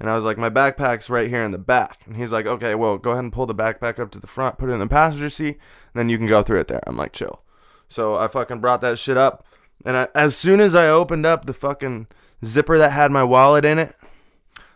And 0.00 0.10
I 0.10 0.16
was 0.16 0.24
like, 0.24 0.36
my 0.36 0.50
backpack's 0.50 1.08
right 1.08 1.28
here 1.28 1.44
in 1.44 1.52
the 1.52 1.58
back. 1.58 2.02
And 2.06 2.16
he's 2.16 2.32
like, 2.32 2.46
okay, 2.46 2.74
well, 2.74 2.98
go 2.98 3.12
ahead 3.12 3.22
and 3.22 3.32
pull 3.32 3.46
the 3.46 3.54
backpack 3.54 4.00
up 4.00 4.10
to 4.10 4.18
the 4.18 4.26
front, 4.26 4.58
put 4.58 4.68
it 4.68 4.72
in 4.72 4.80
the 4.80 4.88
passenger 4.88 5.30
seat, 5.30 5.58
and 5.94 5.94
then 5.94 6.08
you 6.08 6.18
can 6.18 6.26
go 6.26 6.42
through 6.42 6.60
it 6.60 6.66
there. 6.68 6.82
I'm 6.88 6.96
like, 6.96 7.12
chill. 7.12 7.42
So 7.88 8.16
I 8.16 8.26
fucking 8.26 8.60
brought 8.60 8.80
that 8.80 8.98
shit 8.98 9.16
up. 9.16 9.44
And 9.84 9.96
I, 9.96 10.08
as 10.14 10.36
soon 10.36 10.60
as 10.60 10.74
I 10.74 10.88
opened 10.88 11.24
up 11.24 11.44
the 11.44 11.52
fucking 11.54 12.08
zipper 12.44 12.78
that 12.78 12.92
had 12.92 13.10
my 13.10 13.24
wallet 13.24 13.64
in 13.64 13.78
it, 13.78 13.94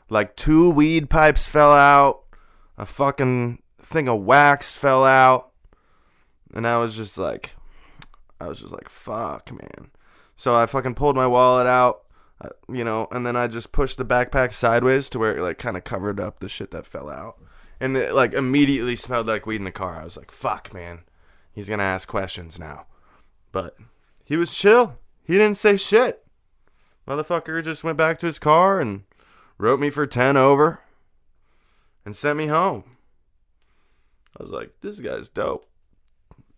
like 0.09 0.37
two 0.37 0.71
weed 0.71 1.11
pipes 1.11 1.47
fell 1.47 1.73
out, 1.73 2.23
a 2.77 2.87
fucking 2.87 3.63
thing 3.81 4.09
of 4.09 4.23
wax 4.23 4.77
fell 4.77 5.05
out. 5.05 5.51
And 6.55 6.67
I 6.67 6.79
was 6.79 6.95
just 6.95 7.17
like, 7.17 7.55
I 8.41 8.49
was 8.49 8.61
just 8.61 8.73
like, 8.73 8.89
fuck, 8.89 9.51
man. 9.51 9.91
So 10.37 10.55
I 10.55 10.67
fucking 10.67 10.95
pulled 10.95 11.17
my 11.17 11.27
wallet 11.27 11.67
out 11.67 12.03
uh, 12.43 12.49
you 12.69 12.83
know, 12.83 13.07
and 13.13 13.25
then 13.25 13.37
I 13.37 13.47
just 13.47 13.73
pushed 13.73 13.99
the 13.99 14.05
backpack 14.05 14.53
sideways 14.53 15.09
to 15.11 15.19
where 15.19 15.37
it 15.37 15.43
like 15.43 15.59
kind 15.59 15.77
of 15.77 15.85
covered 15.85 16.19
up 16.19 16.41
the 16.41 16.49
shit 16.49 16.73
that 16.73 16.87
fell 16.87 17.09
out, 17.09 17.37
and 17.79 17.97
it 17.97 18.15
like 18.15 18.33
immediately 18.33 18.97
smelled 18.97 19.29
like 19.29 19.47
weed 19.47 19.57
in 19.57 19.65
the 19.65 19.71
car. 19.71 20.01
I 20.01 20.05
was 20.05 20.17
like, 20.17 20.33
"Fuck, 20.33 20.75
man, 20.75 21.05
he's 21.53 21.69
gonna 21.69 21.85
ask 21.85 22.09
questions 22.09 22.59
now," 22.59 22.87
but 23.53 23.77
he 24.25 24.37
was 24.37 24.55
chill. 24.55 24.99
He 25.23 25.35
didn't 25.35 25.57
say 25.57 25.77
shit. 25.77 26.22
Motherfucker 27.07 27.63
just 27.63 27.85
went 27.85 27.99
back 27.99 28.19
to 28.19 28.27
his 28.27 28.39
car 28.39 28.81
and 28.81 29.05
wrote 29.59 29.81
me 29.81 29.91
for 29.91 30.07
ten 30.07 30.37
over, 30.37 30.81
and 32.05 32.15
sent 32.15 32.39
me 32.39 32.47
home. 32.47 32.97
I 34.39 34.43
was 34.43 34.53
like, 34.53 34.73
"This 34.81 35.01
guy's 35.01 35.29
dope," 35.29 35.67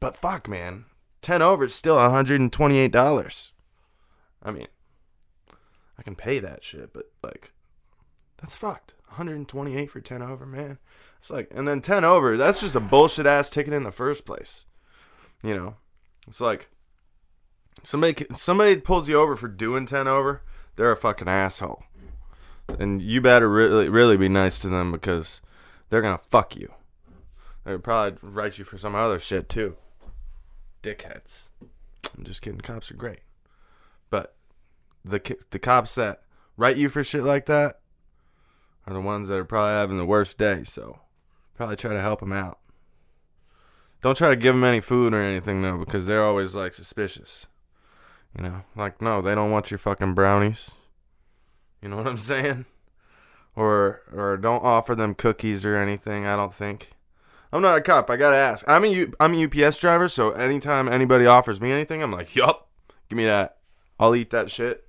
but 0.00 0.16
fuck, 0.16 0.48
man, 0.48 0.85
ten 1.22 1.42
over 1.42 1.64
is 1.64 1.74
still 1.74 1.96
one 1.96 2.11
hundred 2.11 2.40
and 2.40 2.52
twenty-eight 2.52 2.92
dollars. 2.92 3.52
I 4.42 4.50
mean, 4.50 4.66
I 5.98 6.02
can 6.02 6.14
pay 6.14 6.38
that 6.38 6.62
shit, 6.62 6.92
but 6.92 7.11
like, 7.22 7.52
that's 8.37 8.54
fucked. 8.54 8.94
128 9.14 9.90
for 9.90 10.00
10 10.00 10.22
over, 10.22 10.44
man. 10.44 10.78
It's 11.20 11.30
like, 11.30 11.48
and 11.54 11.68
then 11.68 11.80
10 11.80 12.04
over, 12.04 12.37
that's 12.37 12.61
just 12.61 12.74
a 12.74 12.80
bullshit 12.80 13.26
ass 13.26 13.48
ticket 13.48 13.72
in 13.72 13.85
the 13.85 13.92
first 13.92 14.26
place. 14.26 14.66
You 15.42 15.54
know, 15.54 15.76
it's 16.26 16.40
like 16.40 16.68
somebody 17.82 18.26
somebody 18.34 18.76
pulls 18.80 19.08
you 19.08 19.18
over 19.18 19.37
for 19.37 19.48
doing 19.48 19.87
10 19.87 20.06
over, 20.06 20.42
they're 20.76 20.92
a 20.92 20.96
fucking 20.96 21.28
asshole, 21.28 21.84
and 22.78 23.02
you 23.02 23.20
better 23.20 23.48
really 23.48 23.88
really 23.88 24.16
be 24.16 24.28
nice 24.28 24.58
to 24.60 24.68
them 24.68 24.92
because 24.92 25.40
they're 25.88 26.02
gonna 26.02 26.18
fuck 26.18 26.56
you. 26.56 26.72
They'll 27.64 27.78
probably 27.78 28.18
write 28.22 28.58
you 28.58 28.64
for 28.64 28.78
some 28.78 28.94
other 28.94 29.18
shit 29.18 29.48
too. 29.48 29.76
Dickheads. 30.82 31.48
I'm 32.16 32.24
just 32.24 32.42
kidding. 32.42 32.60
Cops 32.60 32.90
are 32.90 32.96
great, 32.96 33.20
but 34.10 34.37
the 35.04 35.37
the 35.50 35.58
cops 35.58 35.94
that 35.96 36.22
write 36.56 36.76
you 36.76 36.88
for 36.88 37.02
shit 37.02 37.24
like 37.24 37.46
that 37.46 37.80
are 38.87 38.94
the 38.94 39.00
ones 39.00 39.28
that 39.28 39.38
are 39.38 39.44
probably 39.44 39.72
having 39.72 39.96
the 39.96 40.04
worst 40.06 40.38
day. 40.38 40.62
So 40.64 41.00
probably 41.54 41.76
try 41.76 41.92
to 41.92 42.00
help 42.00 42.20
them 42.20 42.32
out. 42.32 42.58
Don't 44.02 44.18
try 44.18 44.28
to 44.28 44.37
give 44.37 44.54
them 44.54 44.64
any 44.64 44.80
food 44.80 45.14
or 45.14 45.22
anything 45.22 45.62
though, 45.62 45.78
because 45.78 46.06
they're 46.06 46.22
always 46.22 46.54
like 46.54 46.74
suspicious. 46.74 47.46
You 48.37 48.42
know, 48.42 48.62
like 48.75 49.01
no, 49.01 49.20
they 49.20 49.35
don't 49.35 49.51
want 49.51 49.70
your 49.70 49.79
fucking 49.79 50.14
brownies. 50.14 50.73
You 51.81 51.88
know 51.88 51.97
what 51.97 52.07
I'm 52.07 52.18
saying? 52.33 52.66
Or 53.57 54.03
or 54.12 54.37
don't 54.37 54.64
offer 54.64 54.94
them 54.94 55.14
cookies 55.14 55.64
or 55.64 55.77
anything. 55.77 56.27
I 56.27 56.37
don't 56.37 56.53
think. 56.55 56.90
I'm 57.53 57.62
not 57.62 57.79
a 57.79 57.81
cop. 57.81 58.11
I 58.11 58.16
gotta 58.16 58.37
ask. 58.37 58.64
I'm 58.68 58.83
a 58.83 58.88
U, 58.88 59.12
I'm 59.20 59.35
a 59.35 59.44
UPS 59.44 59.79
driver, 59.79 60.09
so 60.09 60.33
anytime 60.33 60.88
anybody 60.88 61.25
offers 61.25 61.61
me 61.61 61.70
anything, 61.70 62.03
I'm 62.03 62.11
like, 62.11 62.35
yup, 62.35 62.68
give 63.09 63.16
me 63.16 63.27
that. 63.27 63.59
I'll 64.01 64.16
eat 64.16 64.31
that 64.31 64.51
shit. 64.51 64.85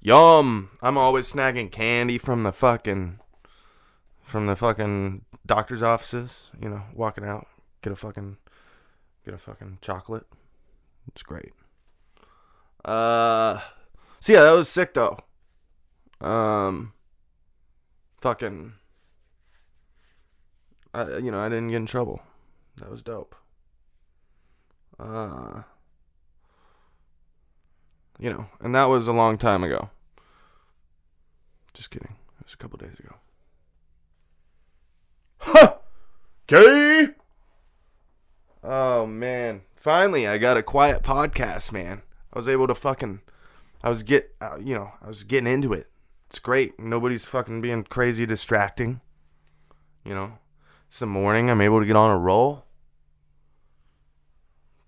Yum! 0.00 0.70
I'm 0.80 0.96
always 0.96 1.30
snagging 1.30 1.70
candy 1.70 2.16
from 2.16 2.44
the 2.44 2.52
fucking 2.52 3.20
from 4.22 4.46
the 4.46 4.56
fucking 4.56 5.26
doctor's 5.44 5.82
offices. 5.82 6.50
You 6.60 6.70
know, 6.70 6.82
walking 6.94 7.24
out, 7.24 7.46
get 7.82 7.92
a 7.92 7.96
fucking 7.96 8.38
get 9.26 9.34
a 9.34 9.38
fucking 9.38 9.78
chocolate. 9.82 10.26
It's 11.08 11.22
great. 11.22 11.52
Uh, 12.84 13.60
so 14.20 14.32
yeah, 14.32 14.40
that 14.42 14.52
was 14.52 14.68
sick 14.68 14.94
though. 14.94 15.18
Um, 16.20 16.92
fucking, 18.20 18.74
I 20.94 21.18
you 21.18 21.30
know 21.30 21.40
I 21.40 21.48
didn't 21.48 21.68
get 21.68 21.76
in 21.76 21.86
trouble. 21.86 22.20
That 22.76 22.90
was 22.90 23.02
dope. 23.02 23.34
Uh, 24.98 25.62
you 28.18 28.30
know, 28.30 28.46
and 28.60 28.74
that 28.74 28.84
was 28.84 29.08
a 29.08 29.12
long 29.12 29.36
time 29.36 29.64
ago. 29.64 29.90
Just 31.74 31.90
kidding. 31.90 32.16
It 32.40 32.44
was 32.44 32.54
a 32.54 32.56
couple 32.56 32.78
days 32.78 32.98
ago. 32.98 33.16
Huh! 35.38 35.74
Gay! 36.46 37.08
Oh, 38.62 39.06
man. 39.06 39.62
Finally, 39.74 40.28
I 40.28 40.38
got 40.38 40.56
a 40.56 40.62
quiet 40.62 41.02
podcast, 41.02 41.72
man. 41.72 42.02
I 42.32 42.38
was 42.38 42.48
able 42.48 42.66
to 42.66 42.74
fucking. 42.74 43.20
I 43.82 43.90
was 43.90 44.02
get, 44.02 44.34
uh, 44.40 44.58
you 44.60 44.74
know, 44.74 44.92
I 45.02 45.08
was 45.08 45.24
getting 45.24 45.52
into 45.52 45.72
it. 45.72 45.90
It's 46.28 46.38
great. 46.38 46.78
Nobody's 46.80 47.24
fucking 47.24 47.60
being 47.60 47.84
crazy 47.84 48.24
distracting. 48.24 49.00
You 50.04 50.14
know, 50.14 50.38
it's 50.88 50.98
the 50.98 51.06
morning. 51.06 51.50
I'm 51.50 51.60
able 51.60 51.80
to 51.80 51.86
get 51.86 51.96
on 51.96 52.14
a 52.14 52.18
roll. 52.18 52.64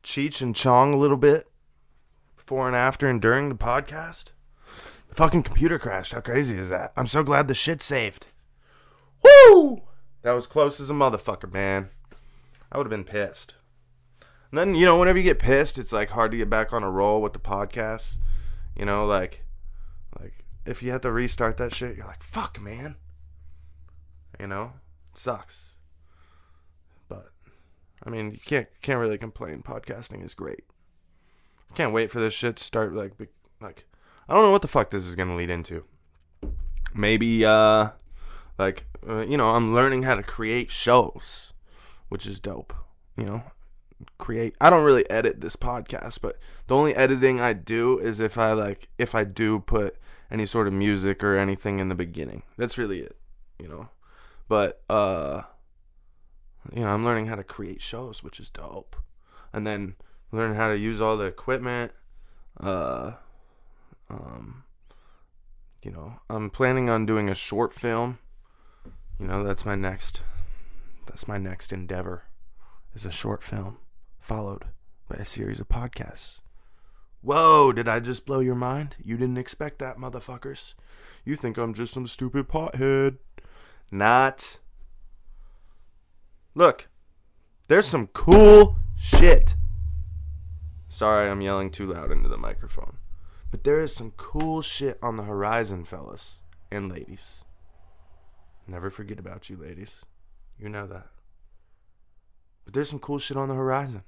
Cheech 0.02 0.40
and 0.40 0.54
Chong 0.54 0.92
a 0.92 0.98
little 0.98 1.16
bit 1.16 1.46
before 2.36 2.66
and 2.66 2.76
after 2.76 3.06
and 3.06 3.20
during 3.20 3.48
the 3.48 3.54
podcast. 3.54 4.32
The 5.08 5.14
fucking 5.14 5.42
computer 5.42 5.78
crashed. 5.78 6.12
How 6.12 6.20
crazy 6.20 6.58
is 6.58 6.68
that? 6.68 6.92
I'm 6.96 7.06
so 7.06 7.22
glad 7.22 7.48
the 7.48 7.54
shit 7.54 7.82
saved. 7.82 8.26
Woo! 9.22 9.82
That 10.22 10.32
was 10.32 10.46
close 10.46 10.80
as 10.80 10.90
a 10.90 10.94
motherfucker, 10.94 11.52
man. 11.52 11.90
I 12.70 12.78
would 12.78 12.86
have 12.86 12.90
been 12.90 13.04
pissed. 13.04 13.54
Then, 14.56 14.74
you 14.74 14.86
know, 14.86 14.98
whenever 14.98 15.18
you 15.18 15.24
get 15.24 15.38
pissed, 15.38 15.78
it's 15.78 15.92
like 15.92 16.10
hard 16.10 16.30
to 16.30 16.36
get 16.36 16.50
back 16.50 16.72
on 16.72 16.82
a 16.82 16.90
roll 16.90 17.20
with 17.20 17.32
the 17.32 17.38
podcast. 17.38 18.18
You 18.76 18.84
know, 18.84 19.06
like 19.06 19.44
like 20.20 20.44
if 20.66 20.82
you 20.82 20.90
have 20.92 21.02
to 21.02 21.12
restart 21.12 21.56
that 21.58 21.74
shit, 21.74 21.96
you're 21.96 22.06
like, 22.06 22.22
fuck 22.22 22.60
man. 22.60 22.96
You 24.38 24.46
know? 24.46 24.72
It 25.12 25.18
sucks. 25.18 25.74
But 27.08 27.30
I 28.04 28.10
mean, 28.10 28.32
you 28.32 28.38
can't 28.38 28.68
can't 28.82 29.00
really 29.00 29.18
complain. 29.18 29.62
Podcasting 29.62 30.24
is 30.24 30.34
great. 30.34 30.64
I 31.70 31.74
Can't 31.74 31.92
wait 31.92 32.10
for 32.10 32.20
this 32.20 32.34
shit 32.34 32.56
to 32.56 32.64
start 32.64 32.92
like 32.92 33.12
like 33.60 33.86
I 34.28 34.34
don't 34.34 34.44
know 34.44 34.52
what 34.52 34.62
the 34.62 34.68
fuck 34.68 34.90
this 34.90 35.06
is 35.06 35.14
gonna 35.14 35.36
lead 35.36 35.50
into. 35.50 35.84
Maybe 36.94 37.44
uh 37.44 37.90
like 38.58 38.86
uh, 39.08 39.24
you 39.28 39.36
know, 39.36 39.50
I'm 39.50 39.74
learning 39.74 40.04
how 40.04 40.14
to 40.14 40.22
create 40.22 40.70
shows, 40.70 41.52
which 42.08 42.26
is 42.26 42.40
dope. 42.40 42.72
You 43.16 43.26
know, 43.26 43.42
create. 44.18 44.54
I 44.60 44.70
don't 44.70 44.84
really 44.84 45.08
edit 45.10 45.40
this 45.40 45.56
podcast, 45.56 46.20
but 46.20 46.38
the 46.66 46.74
only 46.74 46.94
editing 46.94 47.40
I 47.40 47.52
do 47.52 47.98
is 47.98 48.20
if 48.20 48.38
I 48.38 48.52
like 48.52 48.88
if 48.98 49.14
I 49.14 49.24
do 49.24 49.60
put 49.60 49.96
any 50.30 50.46
sort 50.46 50.66
of 50.66 50.72
music 50.72 51.22
or 51.22 51.36
anything 51.36 51.78
in 51.78 51.88
the 51.88 51.94
beginning. 51.94 52.42
That's 52.56 52.78
really 52.78 53.00
it, 53.00 53.16
you 53.58 53.68
know. 53.68 53.88
But 54.48 54.82
uh 54.88 55.42
you 56.72 56.82
know, 56.82 56.88
I'm 56.88 57.04
learning 57.04 57.26
how 57.26 57.36
to 57.36 57.44
create 57.44 57.82
shows, 57.82 58.22
which 58.22 58.40
is 58.40 58.50
dope. 58.50 58.96
And 59.52 59.66
then 59.66 59.96
learn 60.32 60.54
how 60.54 60.68
to 60.68 60.78
use 60.78 61.00
all 61.00 61.16
the 61.16 61.26
equipment. 61.26 61.92
Uh, 62.58 63.12
um, 64.08 64.64
you 65.82 65.90
know, 65.90 66.20
I'm 66.30 66.50
planning 66.50 66.88
on 66.88 67.06
doing 67.06 67.28
a 67.28 67.34
short 67.34 67.72
film. 67.72 68.18
You 69.18 69.26
know, 69.26 69.44
that's 69.44 69.64
my 69.64 69.74
next 69.74 70.22
that's 71.06 71.28
my 71.28 71.38
next 71.38 71.72
endeavor. 71.72 72.24
Is 72.94 73.04
a 73.04 73.10
short 73.10 73.42
film 73.42 73.78
followed 74.24 74.64
by 75.06 75.16
a 75.16 75.24
series 75.24 75.60
of 75.60 75.68
podcasts. 75.68 76.40
Whoa, 77.20 77.72
did 77.72 77.86
I 77.86 78.00
just 78.00 78.24
blow 78.24 78.40
your 78.40 78.54
mind? 78.54 78.96
You 79.02 79.18
didn't 79.18 79.36
expect 79.36 79.78
that, 79.80 79.98
motherfuckers. 79.98 80.74
You 81.26 81.36
think 81.36 81.58
I'm 81.58 81.74
just 81.74 81.92
some 81.92 82.06
stupid 82.06 82.48
pothead. 82.48 83.18
Not. 83.90 84.58
Look, 86.54 86.88
there's 87.68 87.84
some 87.84 88.06
cool 88.08 88.76
shit. 88.96 89.56
Sorry, 90.88 91.28
I'm 91.28 91.42
yelling 91.42 91.70
too 91.70 91.92
loud 91.92 92.10
into 92.10 92.30
the 92.30 92.38
microphone. 92.38 92.96
But 93.50 93.64
there 93.64 93.80
is 93.80 93.94
some 93.94 94.12
cool 94.16 94.62
shit 94.62 94.98
on 95.02 95.18
the 95.18 95.24
horizon, 95.24 95.84
fellas 95.84 96.40
and 96.72 96.90
ladies. 96.90 97.44
Never 98.66 98.88
forget 98.88 99.18
about 99.18 99.50
you, 99.50 99.58
ladies. 99.58 100.06
You 100.58 100.70
know 100.70 100.86
that. 100.86 101.08
But 102.64 102.72
there's 102.72 102.88
some 102.88 102.98
cool 102.98 103.18
shit 103.18 103.36
on 103.36 103.50
the 103.50 103.54
horizon. 103.54 104.02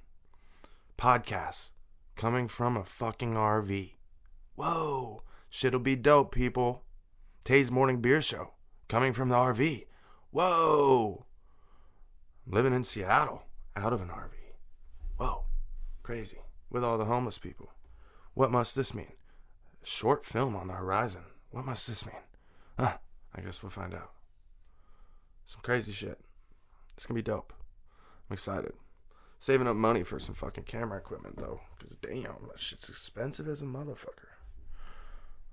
Podcasts 0.99 1.73
coming 2.15 2.49
from 2.49 2.77
a 2.77 2.85
fucking 2.85 3.35
RV. 3.35 3.97
Whoa, 4.55 5.23
shit'll 5.51 5.81
be 5.81 5.95
dope, 5.95 6.35
people. 6.35 6.85
Tay's 7.45 7.71
Morning 7.71 8.01
Beer 8.01 8.23
Show 8.23 8.55
coming 8.89 9.13
from 9.13 9.29
the 9.29 9.35
RV. 9.35 9.85
Whoa, 10.31 11.27
living 12.47 12.73
in 12.73 12.83
Seattle 12.83 13.43
out 13.77 13.93
of 13.93 14.01
an 14.01 14.09
RV. 14.09 14.33
Whoa, 15.19 15.45
crazy. 16.03 16.39
With 16.71 16.83
all 16.83 16.97
the 16.97 17.05
homeless 17.05 17.39
people. 17.39 17.71
What 18.35 18.51
must 18.51 18.75
this 18.75 18.95
mean? 18.95 19.13
Short 19.83 20.25
film 20.25 20.57
on 20.57 20.67
the 20.67 20.75
horizon. 20.75 21.23
What 21.51 21.65
must 21.65 21.87
this 21.87 22.07
mean? 22.07 22.17
Huh, 22.79 22.97
I 23.35 23.41
guess 23.43 23.63
we'll 23.63 23.71
find 23.71 23.95
out. 23.95 24.13
Some 25.47 25.61
crazy 25.63 25.93
shit. 25.93 26.19
It's 26.97 27.07
gonna 27.07 27.17
be 27.17 27.23
dope. 27.23 27.53
I'm 28.29 28.35
excited. 28.35 28.73
Saving 29.38 29.66
up 29.66 29.77
money 29.77 30.03
for 30.03 30.18
some 30.18 30.35
fucking 30.35 30.64
camera 30.64 30.99
equipment 30.99 31.37
though, 31.37 31.61
because 31.79 31.96
damn, 31.99 32.49
that 32.49 32.59
shit's 32.59 32.88
expensive 32.88 33.49
as 33.49 33.62
a 33.62 33.66
motherfucker. 33.66 34.33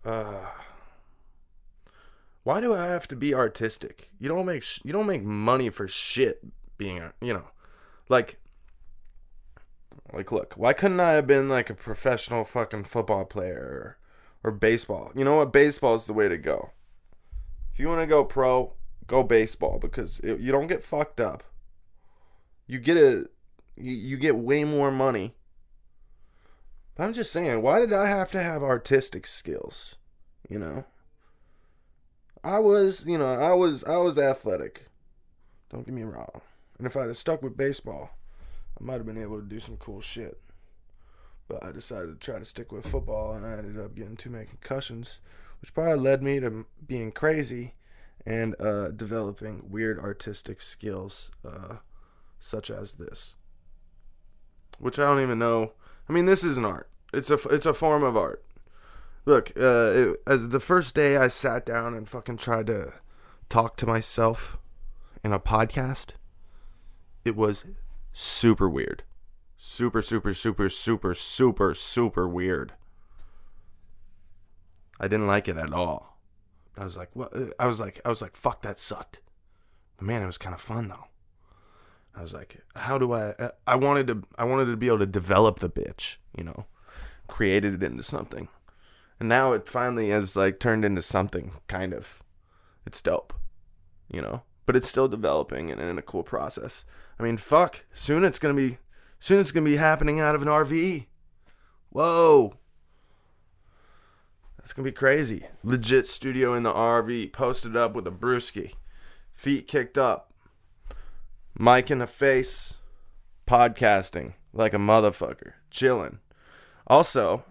Uh, 0.06 0.50
why 2.43 2.60
do 2.60 2.74
I 2.74 2.86
have 2.86 3.08
to 3.10 3.15
be 3.15 3.34
artistic? 3.34 4.12
You 4.19 4.30
don't 4.30 4.46
make 4.46 4.63
sh- 4.63 4.82
you 4.84 4.93
don't 4.93 5.08
make 5.08 5.24
money 5.24 5.69
for 5.69 5.88
shit 5.88 6.41
being 6.78 7.00
a, 7.00 7.13
you 7.22 7.34
know, 7.34 7.48
like 8.10 8.39
like 10.13 10.32
look, 10.32 10.54
why 10.56 10.74
couldn't 10.74 11.00
I 11.00 11.12
have 11.12 11.28
been 11.28 11.50
like 11.50 11.69
a 11.69 11.76
professional 11.76 12.43
fucking 12.43 12.84
football 12.84 13.26
player 13.26 13.98
or, 14.43 14.50
or 14.50 14.52
baseball? 14.52 15.12
You 15.15 15.24
know 15.24 15.38
what? 15.38 15.54
Baseball 15.54 15.96
is 15.96 16.06
the 16.06 16.13
way 16.13 16.28
to 16.28 16.38
go. 16.38 16.72
If 17.74 17.80
you 17.80 17.88
want 17.88 18.02
to 18.02 18.08
go 18.08 18.24
pro, 18.24 18.74
go 19.08 19.24
baseball 19.24 19.80
because 19.80 20.19
it, 20.19 20.39
you 20.39 20.52
don't 20.52 20.67
get 20.67 20.84
fucked 20.84 21.19
up. 21.19 21.43
You 22.67 22.80
get 22.80 22.98
a 22.98 23.30
you, 23.76 23.94
you 23.94 24.18
get 24.18 24.36
way 24.36 24.64
more 24.64 24.92
money. 24.92 25.36
But 26.96 27.06
I'm 27.06 27.14
just 27.14 27.32
saying, 27.32 27.62
why 27.62 27.80
did 27.80 27.94
I 27.94 28.08
have 28.08 28.32
to 28.32 28.42
have 28.42 28.62
artistic 28.62 29.26
skills? 29.26 29.96
You 30.48 30.60
know? 30.60 30.86
I 32.44 32.60
was, 32.60 33.06
you 33.06 33.18
know, 33.18 33.34
I 33.34 33.54
was 33.54 33.84
I 33.86 33.98
was 33.98 34.18
athletic. 34.18 34.88
Don't 35.70 35.86
get 35.86 35.96
me 35.96 36.04
wrong. 36.04 36.42
And 36.78 36.86
if 36.86 36.98
I'd 36.98 37.08
have 37.08 37.18
stuck 37.18 37.42
with 37.42 37.56
baseball, 37.56 38.12
I 38.80 38.84
might 38.84 38.98
have 38.98 39.06
been 39.06 39.22
able 39.22 39.40
to 39.40 39.48
do 39.48 39.60
some 39.60 39.78
cool 39.78 40.02
shit. 40.02 40.40
But 41.48 41.64
I 41.64 41.72
decided 41.72 42.20
to 42.20 42.26
try 42.26 42.40
to 42.40 42.46
stick 42.46 42.72
with 42.72 42.86
football 42.86 43.34
and 43.34 43.46
I 43.46 43.54
ended 43.54 43.80
up 43.80 43.96
getting 43.96 44.18
too 44.18 44.30
many 44.30 44.46
concussions, 44.46 45.20
which 45.62 45.74
probably 45.74 45.96
led 45.96 46.22
me 46.22 46.40
to 46.42 46.66
being 46.86 47.12
crazy 47.12 47.76
and 48.26 48.56
uh, 48.60 48.90
developing 48.90 49.70
weird 49.70 50.00
artistic 50.00 50.62
skills 50.62 51.32
uh, 51.48 51.78
such 52.40 52.70
as 52.70 52.96
this. 52.96 53.36
Which 54.80 55.00
I 55.00 55.04
don't 55.04 55.22
even 55.22 55.40
know. 55.40 55.74
I 56.10 56.14
mean, 56.14 56.26
this 56.26 56.44
is 56.44 56.58
an 56.58 56.66
art. 56.66 56.90
It's 57.14 57.30
a 57.30 57.36
it's 57.50 57.66
a 57.66 57.74
form 57.74 58.04
of 58.04 58.18
art. 58.18 58.44
Look, 59.26 59.52
uh, 59.58 59.92
it, 59.94 60.22
as 60.28 60.50
the 60.50 60.60
first 60.60 60.96
day 60.96 61.16
I 61.18 61.30
sat 61.30 61.66
down 61.66 61.94
and 61.94 62.08
fucking 62.10 62.38
tried 62.38 62.68
to 62.68 62.94
talk 63.50 63.78
to 63.78 63.86
myself 63.86 64.58
in 65.24 65.32
a 65.32 65.40
podcast, 65.40 66.16
it 67.24 67.36
was 67.36 67.64
super 68.12 68.68
weird. 68.68 69.04
Super, 69.56 70.02
super, 70.02 70.34
super, 70.34 70.68
super, 70.68 71.14
super, 71.14 71.74
super 71.74 72.28
weird. 72.28 72.74
I 75.00 75.08
didn't 75.08 75.28
like 75.28 75.48
it 75.48 75.58
at 75.58 75.72
all. 75.72 76.18
I 76.78 76.84
was 76.84 76.98
like, 76.98 77.16
what? 77.16 77.32
I 77.60 77.68
was 77.68 77.80
like, 77.80 78.02
I 78.04 78.10
was 78.10 78.22
like, 78.22 78.36
fuck, 78.36 78.62
that 78.64 78.80
sucked. 78.80 79.22
But 79.98 80.08
man, 80.08 80.22
it 80.22 80.26
was 80.26 80.38
kind 80.38 80.54
of 80.54 80.62
fun 80.62 80.90
though. 80.90 81.06
I 82.15 82.21
was 82.21 82.34
like, 82.34 82.62
how 82.76 82.97
do 82.97 83.12
I? 83.13 83.32
Uh, 83.32 83.49
I 83.65 83.76
wanted 83.76 84.08
to, 84.08 84.23
I 84.38 84.43
wanted 84.43 84.65
to 84.65 84.78
be 84.78 84.88
able 84.88 84.99
to 84.99 85.06
develop 85.06 85.60
the 85.60 85.69
bitch, 85.69 86.17
you 86.38 86.43
know, 86.43 86.65
created 87.28 87.76
it 87.76 87.84
into 87.84 88.04
something, 88.04 88.49
and 89.19 89.28
now 89.28 89.54
it 89.54 89.67
finally 89.67 90.10
has 90.10 90.36
like 90.36 90.60
turned 90.60 90.86
into 90.86 91.02
something 91.02 91.54
kind 91.67 91.93
of. 91.93 92.19
It's 92.86 93.02
dope, 93.02 93.34
you 94.12 94.21
know, 94.21 94.43
but 94.65 94.76
it's 94.76 94.89
still 94.89 95.08
developing 95.08 95.71
and 95.71 95.80
in 95.80 95.97
a 95.97 96.02
cool 96.02 96.23
process. 96.23 96.86
I 97.17 97.23
mean, 97.23 97.38
fuck, 97.38 97.86
soon 97.93 98.23
it's 98.23 98.39
gonna 98.39 98.54
be, 98.54 98.78
soon 99.19 99.39
it's 99.39 99.52
gonna 99.52 99.65
be 99.65 99.78
happening 99.78 100.19
out 100.19 100.36
of 100.36 100.41
an 100.41 100.49
RV. 100.49 101.08
Whoa. 101.89 102.56
That's 104.58 104.73
gonna 104.73 104.86
be 104.86 104.91
crazy. 104.91 105.47
Legit 105.63 106.08
studio 106.08 106.54
in 106.54 106.63
the 106.63 106.73
RV, 106.73 107.32
posted 107.32 107.78
up 107.78 107.95
with 107.95 108.06
a 108.06 108.12
brewski, 108.12 108.73
feet 109.34 109.67
kicked 109.67 109.97
up, 109.97 110.33
mic 111.58 111.92
in 111.92 112.00
the 112.00 112.08
face, 112.08 112.76
podcasting 113.48 114.34
like 114.54 114.74
a 114.74 114.78
motherfucker, 114.78 115.54
chilling. 115.70 116.20
Also, 116.88 117.44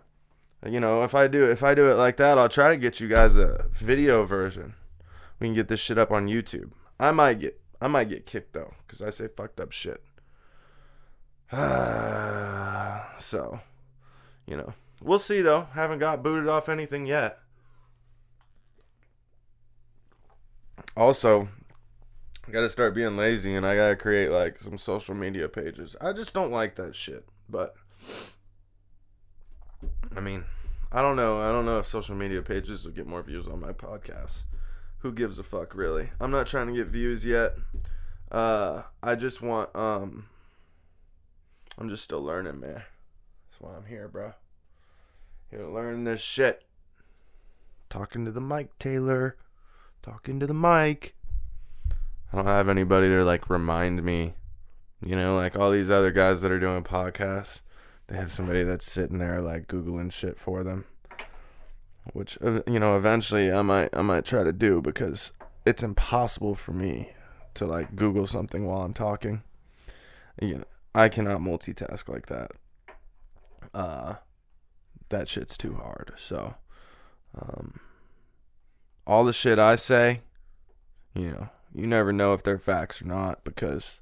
you 0.67 0.79
know, 0.79 1.03
if 1.03 1.15
I 1.15 1.27
do 1.29 1.51
if 1.51 1.63
I 1.63 1.75
do 1.75 1.91
it 1.91 1.95
like 1.95 2.17
that, 2.19 2.39
I'll 2.39 2.49
try 2.49 2.71
to 2.71 2.77
get 2.77 3.01
you 3.01 3.09
guys 3.09 3.35
a 3.37 3.67
video 3.73 4.25
version. 4.25 4.75
We 5.39 5.49
can 5.49 5.55
get 5.55 5.69
this 5.69 5.81
shit 5.81 5.99
up 5.99 6.13
on 6.13 6.29
YouTube. 6.29 6.71
I 7.01 7.11
might 7.11 7.41
get 7.41 7.61
I 7.81 7.89
might 7.89 8.09
get 8.09 8.27
kicked 8.27 8.53
though, 8.53 8.73
because 8.87 9.03
I 9.03 9.11
say 9.11 9.29
fucked 9.29 9.61
up 9.61 9.73
shit. 9.73 10.03
so, 13.19 13.61
you 14.47 14.57
know, 14.57 14.73
we'll 15.03 15.19
see 15.19 15.41
though. 15.41 15.69
Haven't 15.73 15.99
got 15.99 16.23
booted 16.23 16.49
off 16.49 16.69
anything 16.69 17.07
yet. 17.07 17.41
Also, 20.97 21.49
I 22.47 22.51
gotta 22.51 22.69
start 22.69 22.95
being 22.95 23.17
lazy 23.17 23.55
and 23.55 23.67
I 23.67 23.77
gotta 23.77 23.97
create 23.97 24.31
like 24.31 24.59
some 24.59 24.79
social 24.79 25.15
media 25.15 25.49
pages. 25.49 25.97
I 26.01 26.13
just 26.13 26.35
don't 26.35 26.51
like 26.51 26.75
that 26.77 26.97
shit. 26.97 27.27
But 27.49 27.75
I 30.17 30.21
mean, 30.21 30.45
I 30.91 31.03
don't 31.03 31.17
know. 31.17 31.41
I 31.41 31.53
don't 31.53 31.65
know 31.65 31.79
if 31.79 31.87
social 31.87 32.17
media 32.17 32.43
pages 32.43 32.85
will 32.85 32.93
get 32.93 33.07
more 33.07 33.23
views 33.23 33.47
on 33.47 33.61
my 33.61 33.73
podcast. 33.73 34.43
Who 34.99 35.13
gives 35.13 35.39
a 35.39 35.43
fuck, 35.43 35.75
really? 35.75 36.11
I'm 36.21 36.31
not 36.31 36.47
trying 36.47 36.69
to 36.69 36.73
get 36.73 36.87
views 36.87 37.25
yet. 37.25 37.55
Uh, 38.31 38.83
I 39.03 39.15
just 39.15 39.43
want 39.43 39.75
um. 39.77 40.27
I'm 41.79 41.89
just 41.89 42.05
still 42.05 42.23
learning, 42.23 42.61
man. 42.61 42.83
That's 43.51 43.61
why 43.61 43.75
I'm 43.77 43.87
here, 43.87 44.09
bro. 44.09 44.35
Here 45.51 45.61
to 45.61 45.71
learn 45.71 46.05
this 46.05 46.21
shit. 46.21 46.63
Talking 47.89 48.25
to 48.25 48.31
the 48.31 48.41
mic, 48.41 48.79
Taylor. 48.79 49.37
Talking 50.03 50.39
to 50.41 50.47
the 50.47 50.55
mic. 50.55 51.15
I 52.33 52.37
don't 52.37 52.47
have 52.47 52.69
anybody 52.69 53.09
to 53.09 53.25
like 53.25 53.51
remind 53.51 54.03
me. 54.03 54.35
You 55.05 55.17
know, 55.17 55.37
like 55.37 55.57
all 55.57 55.71
these 55.71 55.91
other 55.91 56.11
guys 56.11 56.41
that 56.41 56.53
are 56.53 56.61
doing 56.61 56.83
podcasts, 56.83 57.61
they 58.07 58.17
have 58.17 58.33
somebody 58.33 58.63
that's 58.63 58.91
sitting 58.91 59.19
there 59.19 59.43
like 59.43 59.67
googling 59.67 60.13
shit 60.13 60.39
for 60.39 60.65
them. 60.65 60.85
Which 62.13 62.39
uh, 62.43 62.63
you 62.67 62.79
know, 62.79 62.97
eventually 62.97 63.53
I 63.53 63.63
might 63.63 63.91
I 63.93 64.03
might 64.03 64.25
try 64.25 64.45
to 64.45 64.53
do 64.53 64.81
because 64.81 65.33
it's 65.67 65.83
impossible 65.83 66.55
for 66.55 66.73
me 66.73 67.11
to 67.55 67.67
like 67.67 67.95
Google 67.97 68.27
something 68.27 68.65
while 68.65 68.83
I'm 68.83 68.95
talking. 68.95 69.43
You 70.41 70.59
know, 70.59 70.65
I 70.95 71.09
cannot 71.09 71.41
multitask 71.41 72.09
like 72.09 72.27
that. 72.27 72.53
Uh 73.75 74.15
that 75.11 75.29
shit's 75.29 75.59
too 75.59 75.75
hard. 75.75 76.13
So 76.17 76.55
um 77.39 77.81
all 79.07 79.25
the 79.25 79.33
shit 79.33 79.59
I 79.59 79.77
say, 79.77 80.23
you 81.15 81.31
know, 81.31 81.49
you 81.75 81.87
never 81.87 82.13
know 82.13 82.33
if 82.35 82.43
they're 82.43 82.59
facts 82.59 83.03
or 83.03 83.07
not 83.07 83.43
because 83.45 84.01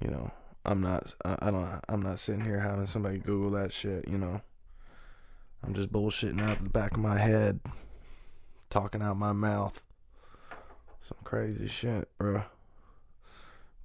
you 0.00 0.10
know 0.10 0.30
i'm 0.64 0.80
not 0.80 1.14
i 1.24 1.50
don't 1.50 1.80
i'm 1.88 2.02
not 2.02 2.18
sitting 2.18 2.44
here 2.44 2.60
having 2.60 2.86
somebody 2.86 3.18
google 3.18 3.50
that 3.50 3.72
shit 3.72 4.06
you 4.08 4.18
know 4.18 4.40
i'm 5.64 5.74
just 5.74 5.92
bullshitting 5.92 6.40
out 6.40 6.62
the 6.62 6.68
back 6.68 6.92
of 6.92 7.00
my 7.00 7.18
head 7.18 7.60
talking 8.68 9.02
out 9.02 9.16
my 9.16 9.32
mouth 9.32 9.80
some 11.00 11.18
crazy 11.24 11.66
shit 11.66 12.08
bro 12.18 12.42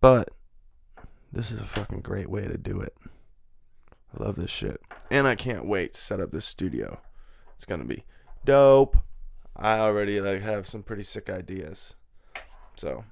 but 0.01 0.29
this 1.35 1.51
is 1.51 1.59
a 1.59 1.65
fucking 1.65 1.99
great 1.99 2.29
way 2.29 2.47
to 2.47 2.57
do 2.57 2.79
it. 2.79 2.95
I 4.17 4.23
love 4.23 4.37
this 4.37 4.49
shit. 4.49 4.79
And 5.11 5.27
I 5.27 5.35
can't 5.35 5.65
wait 5.65 5.91
to 5.91 5.99
set 5.99 6.21
up 6.21 6.31
this 6.31 6.45
studio. 6.45 7.01
It's 7.55 7.65
gonna 7.65 7.83
be 7.83 8.05
dope. 8.45 8.97
I 9.53 9.79
already 9.79 10.21
like 10.21 10.41
have 10.43 10.65
some 10.65 10.81
pretty 10.81 11.03
sick 11.03 11.29
ideas. 11.29 11.95
So 12.85 13.03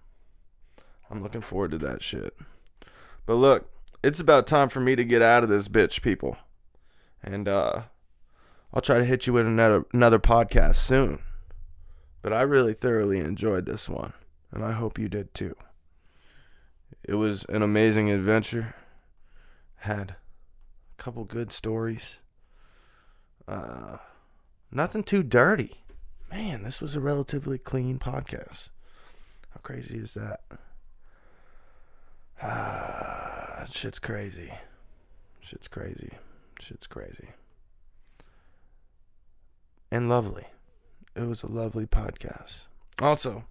I'm 1.10 1.24
looking 1.24 1.42
forward 1.42 1.72
to 1.72 1.80
that 1.80 2.04
shit. 2.04 2.36
But 3.26 3.36
look, 3.36 3.72
it's 4.04 4.20
about 4.20 4.46
time 4.46 4.70
for 4.70 4.80
me 4.80 4.96
to 4.96 5.04
get 5.04 5.24
out 5.24 5.42
of 5.42 5.50
this 5.50 5.68
bitch, 5.68 6.04
people. 6.04 6.38
And 7.24 7.48
uh 7.48 7.82
I'll 8.72 8.84
try 8.84 9.00
to 9.00 9.06
hit 9.06 9.26
you 9.26 9.34
with 9.34 9.48
another 9.48 9.86
another 9.92 10.20
podcast 10.20 10.76
soon. 10.76 11.24
But 12.22 12.34
I 12.34 12.44
really 12.44 12.74
thoroughly 12.74 13.18
enjoyed 13.18 13.66
this 13.66 13.90
one, 13.90 14.14
and 14.52 14.64
I 14.64 14.74
hope 14.74 15.00
you 15.00 15.10
did 15.10 15.34
too. 15.34 15.56
It 17.04 17.16
was 17.16 17.44
an 17.46 17.64
amazing 17.64 18.12
adventure. 18.12 18.76
Had 19.78 20.12
a 20.12 21.02
couple 21.02 21.24
good 21.24 21.52
stories. 21.52 22.20
Uh 23.48 23.98
nothing 24.72 25.02
too 25.02 25.24
dirty. 25.24 25.84
Man, 26.30 26.62
this 26.62 26.80
was 26.80 26.96
a 26.96 27.02
relatively 27.02 27.58
clean 27.58 27.98
podcast. 27.98 28.70
How 29.54 29.60
crazy 29.62 30.00
is 30.00 30.16
that? 30.16 30.42
Ah, 32.42 33.64
shit's 33.72 34.00
crazy. 34.00 34.54
Shit's 35.40 35.68
crazy. 35.68 36.12
Shit's 36.60 36.88
crazy. 36.88 37.30
And 39.92 40.10
lovely. 40.10 40.48
It 41.16 41.28
was 41.28 41.44
a 41.44 41.48
lovely 41.48 41.86
podcast. 41.86 42.66
Also, 43.00 43.46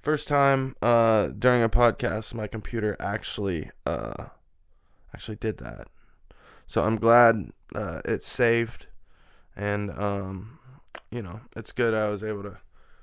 first 0.00 0.28
time 0.28 0.76
uh, 0.80 1.28
during 1.28 1.62
a 1.62 1.68
podcast 1.68 2.32
my 2.34 2.46
computer 2.46 2.96
actually 3.00 3.70
uh, 3.84 4.26
actually 5.12 5.36
did 5.36 5.58
that. 5.58 5.88
So 6.66 6.84
I'm 6.84 6.96
glad 6.96 7.50
uh, 7.74 8.00
it's 8.04 8.26
saved 8.26 8.86
and 9.56 9.90
um, 9.90 10.58
you 11.10 11.22
know, 11.22 11.40
it's 11.56 11.72
good 11.72 11.94
I 11.94 12.08
was 12.08 12.22
able 12.22 12.44
to 12.44 12.58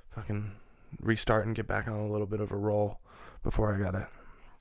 fucking 0.10 0.52
restart 1.00 1.46
and 1.46 1.56
get 1.56 1.68
back 1.68 1.88
on 1.88 1.96
a 1.96 2.08
little 2.08 2.28
bit 2.28 2.40
of 2.40 2.52
a 2.52 2.58
roll 2.58 3.00
before 3.44 3.74
I 3.74 3.80
gotta 3.80 4.08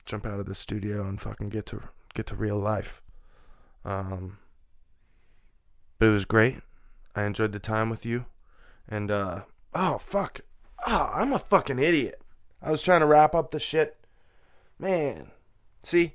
jump 0.05 0.25
out 0.25 0.39
of 0.39 0.45
the 0.45 0.55
studio 0.55 1.07
and 1.07 1.19
fucking 1.19 1.49
get 1.49 1.65
to 1.67 1.81
get 2.13 2.27
to 2.27 2.35
real 2.35 2.57
life. 2.57 3.01
Um, 3.85 4.37
but 5.99 6.07
it 6.07 6.11
was 6.11 6.25
great. 6.25 6.59
I 7.15 7.23
enjoyed 7.23 7.51
the 7.51 7.59
time 7.59 7.89
with 7.89 8.05
you, 8.05 8.25
and 8.87 9.11
uh, 9.11 9.41
oh 9.73 9.97
fuck, 9.97 10.41
oh 10.87 11.11
I'm 11.13 11.33
a 11.33 11.39
fucking 11.39 11.79
idiot. 11.79 12.21
I 12.61 12.71
was 12.71 12.81
trying 12.81 13.01
to 13.01 13.05
wrap 13.05 13.35
up 13.35 13.51
the 13.51 13.59
shit, 13.59 13.97
man. 14.79 15.31
See, 15.83 16.13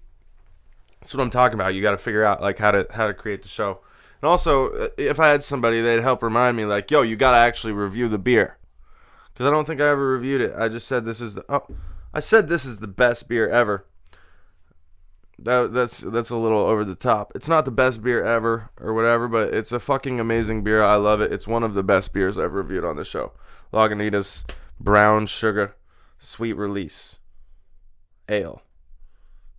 that's 1.01 1.15
what 1.15 1.23
I'm 1.23 1.31
talking 1.31 1.55
about. 1.55 1.75
You 1.75 1.83
got 1.83 1.93
to 1.93 1.99
figure 1.99 2.25
out 2.25 2.41
like 2.41 2.59
how 2.59 2.71
to 2.71 2.87
how 2.91 3.07
to 3.07 3.15
create 3.15 3.43
the 3.43 3.49
show. 3.49 3.81
And 4.21 4.29
also, 4.29 4.71
uh, 4.71 4.89
if 4.97 5.21
I 5.21 5.29
had 5.29 5.45
somebody, 5.45 5.81
they'd 5.81 6.03
help 6.03 6.23
remind 6.23 6.57
me, 6.57 6.65
like, 6.65 6.91
yo, 6.91 7.03
you 7.03 7.17
got 7.17 7.33
to 7.33 7.37
actually 7.37 7.73
review 7.73 8.09
the 8.09 8.19
beer. 8.19 8.58
Because 9.39 9.53
I 9.53 9.55
don't 9.55 9.69
think 9.69 9.81
I 9.81 9.89
ever 9.89 10.05
reviewed 10.05 10.41
it. 10.41 10.53
I 10.59 10.67
just 10.67 10.89
said 10.89 11.05
this 11.05 11.21
is 11.21 11.37
the. 11.37 11.45
Oh, 11.49 11.65
I 12.13 12.19
said 12.19 12.49
this 12.49 12.65
is 12.65 12.81
the 12.81 12.89
best 12.89 13.29
beer 13.29 13.49
ever. 13.49 13.87
That 15.39 15.73
that's 15.73 15.99
that's 15.99 16.31
a 16.31 16.37
little 16.37 16.59
over 16.59 16.85
the 16.85 16.97
top. 16.97 17.31
It's 17.37 17.47
not 17.47 17.65
the 17.65 17.71
best 17.71 18.03
beer 18.03 18.25
ever 18.25 18.71
or 18.81 18.93
whatever, 18.93 19.29
but 19.29 19.55
it's 19.55 19.71
a 19.71 19.79
fucking 19.79 20.19
amazing 20.19 20.65
beer. 20.65 20.83
I 20.83 20.97
love 20.97 21.21
it. 21.21 21.33
It's 21.33 21.47
one 21.47 21.63
of 21.63 21.75
the 21.75 21.85
best 21.85 22.13
beers 22.13 22.37
I've 22.37 22.53
reviewed 22.53 22.85
on 22.85 22.97
the 22.97 23.05
show. 23.05 23.31
Lagunitas 23.73 24.43
Brown 24.81 25.27
Sugar 25.27 25.77
Sweet 26.19 26.55
Release 26.55 27.19
Ale. 28.29 28.63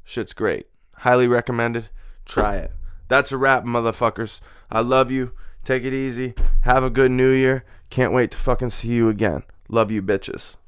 Shit's 0.04 0.34
great. 0.34 0.68
Highly 0.94 1.30
recommended. 1.30 1.88
Try 2.26 2.58
it. 2.58 2.74
That's 3.08 3.32
a 3.32 3.38
wrap, 3.38 3.64
motherfuckers. 3.64 4.42
I 4.70 4.82
love 4.82 5.10
you. 5.10 5.32
Take 5.64 5.86
it 5.86 5.94
easy. 5.94 6.34
Have 6.64 6.84
a 6.84 6.90
good 6.90 7.12
new 7.12 7.32
year. 7.32 7.64
Can't 7.90 8.12
wait 8.12 8.32
to 8.32 8.38
fucking 8.38 8.72
see 8.72 8.90
you 8.90 9.08
again. 9.08 9.44
Love 9.72 9.92
you, 9.92 10.02
bitches. 10.02 10.59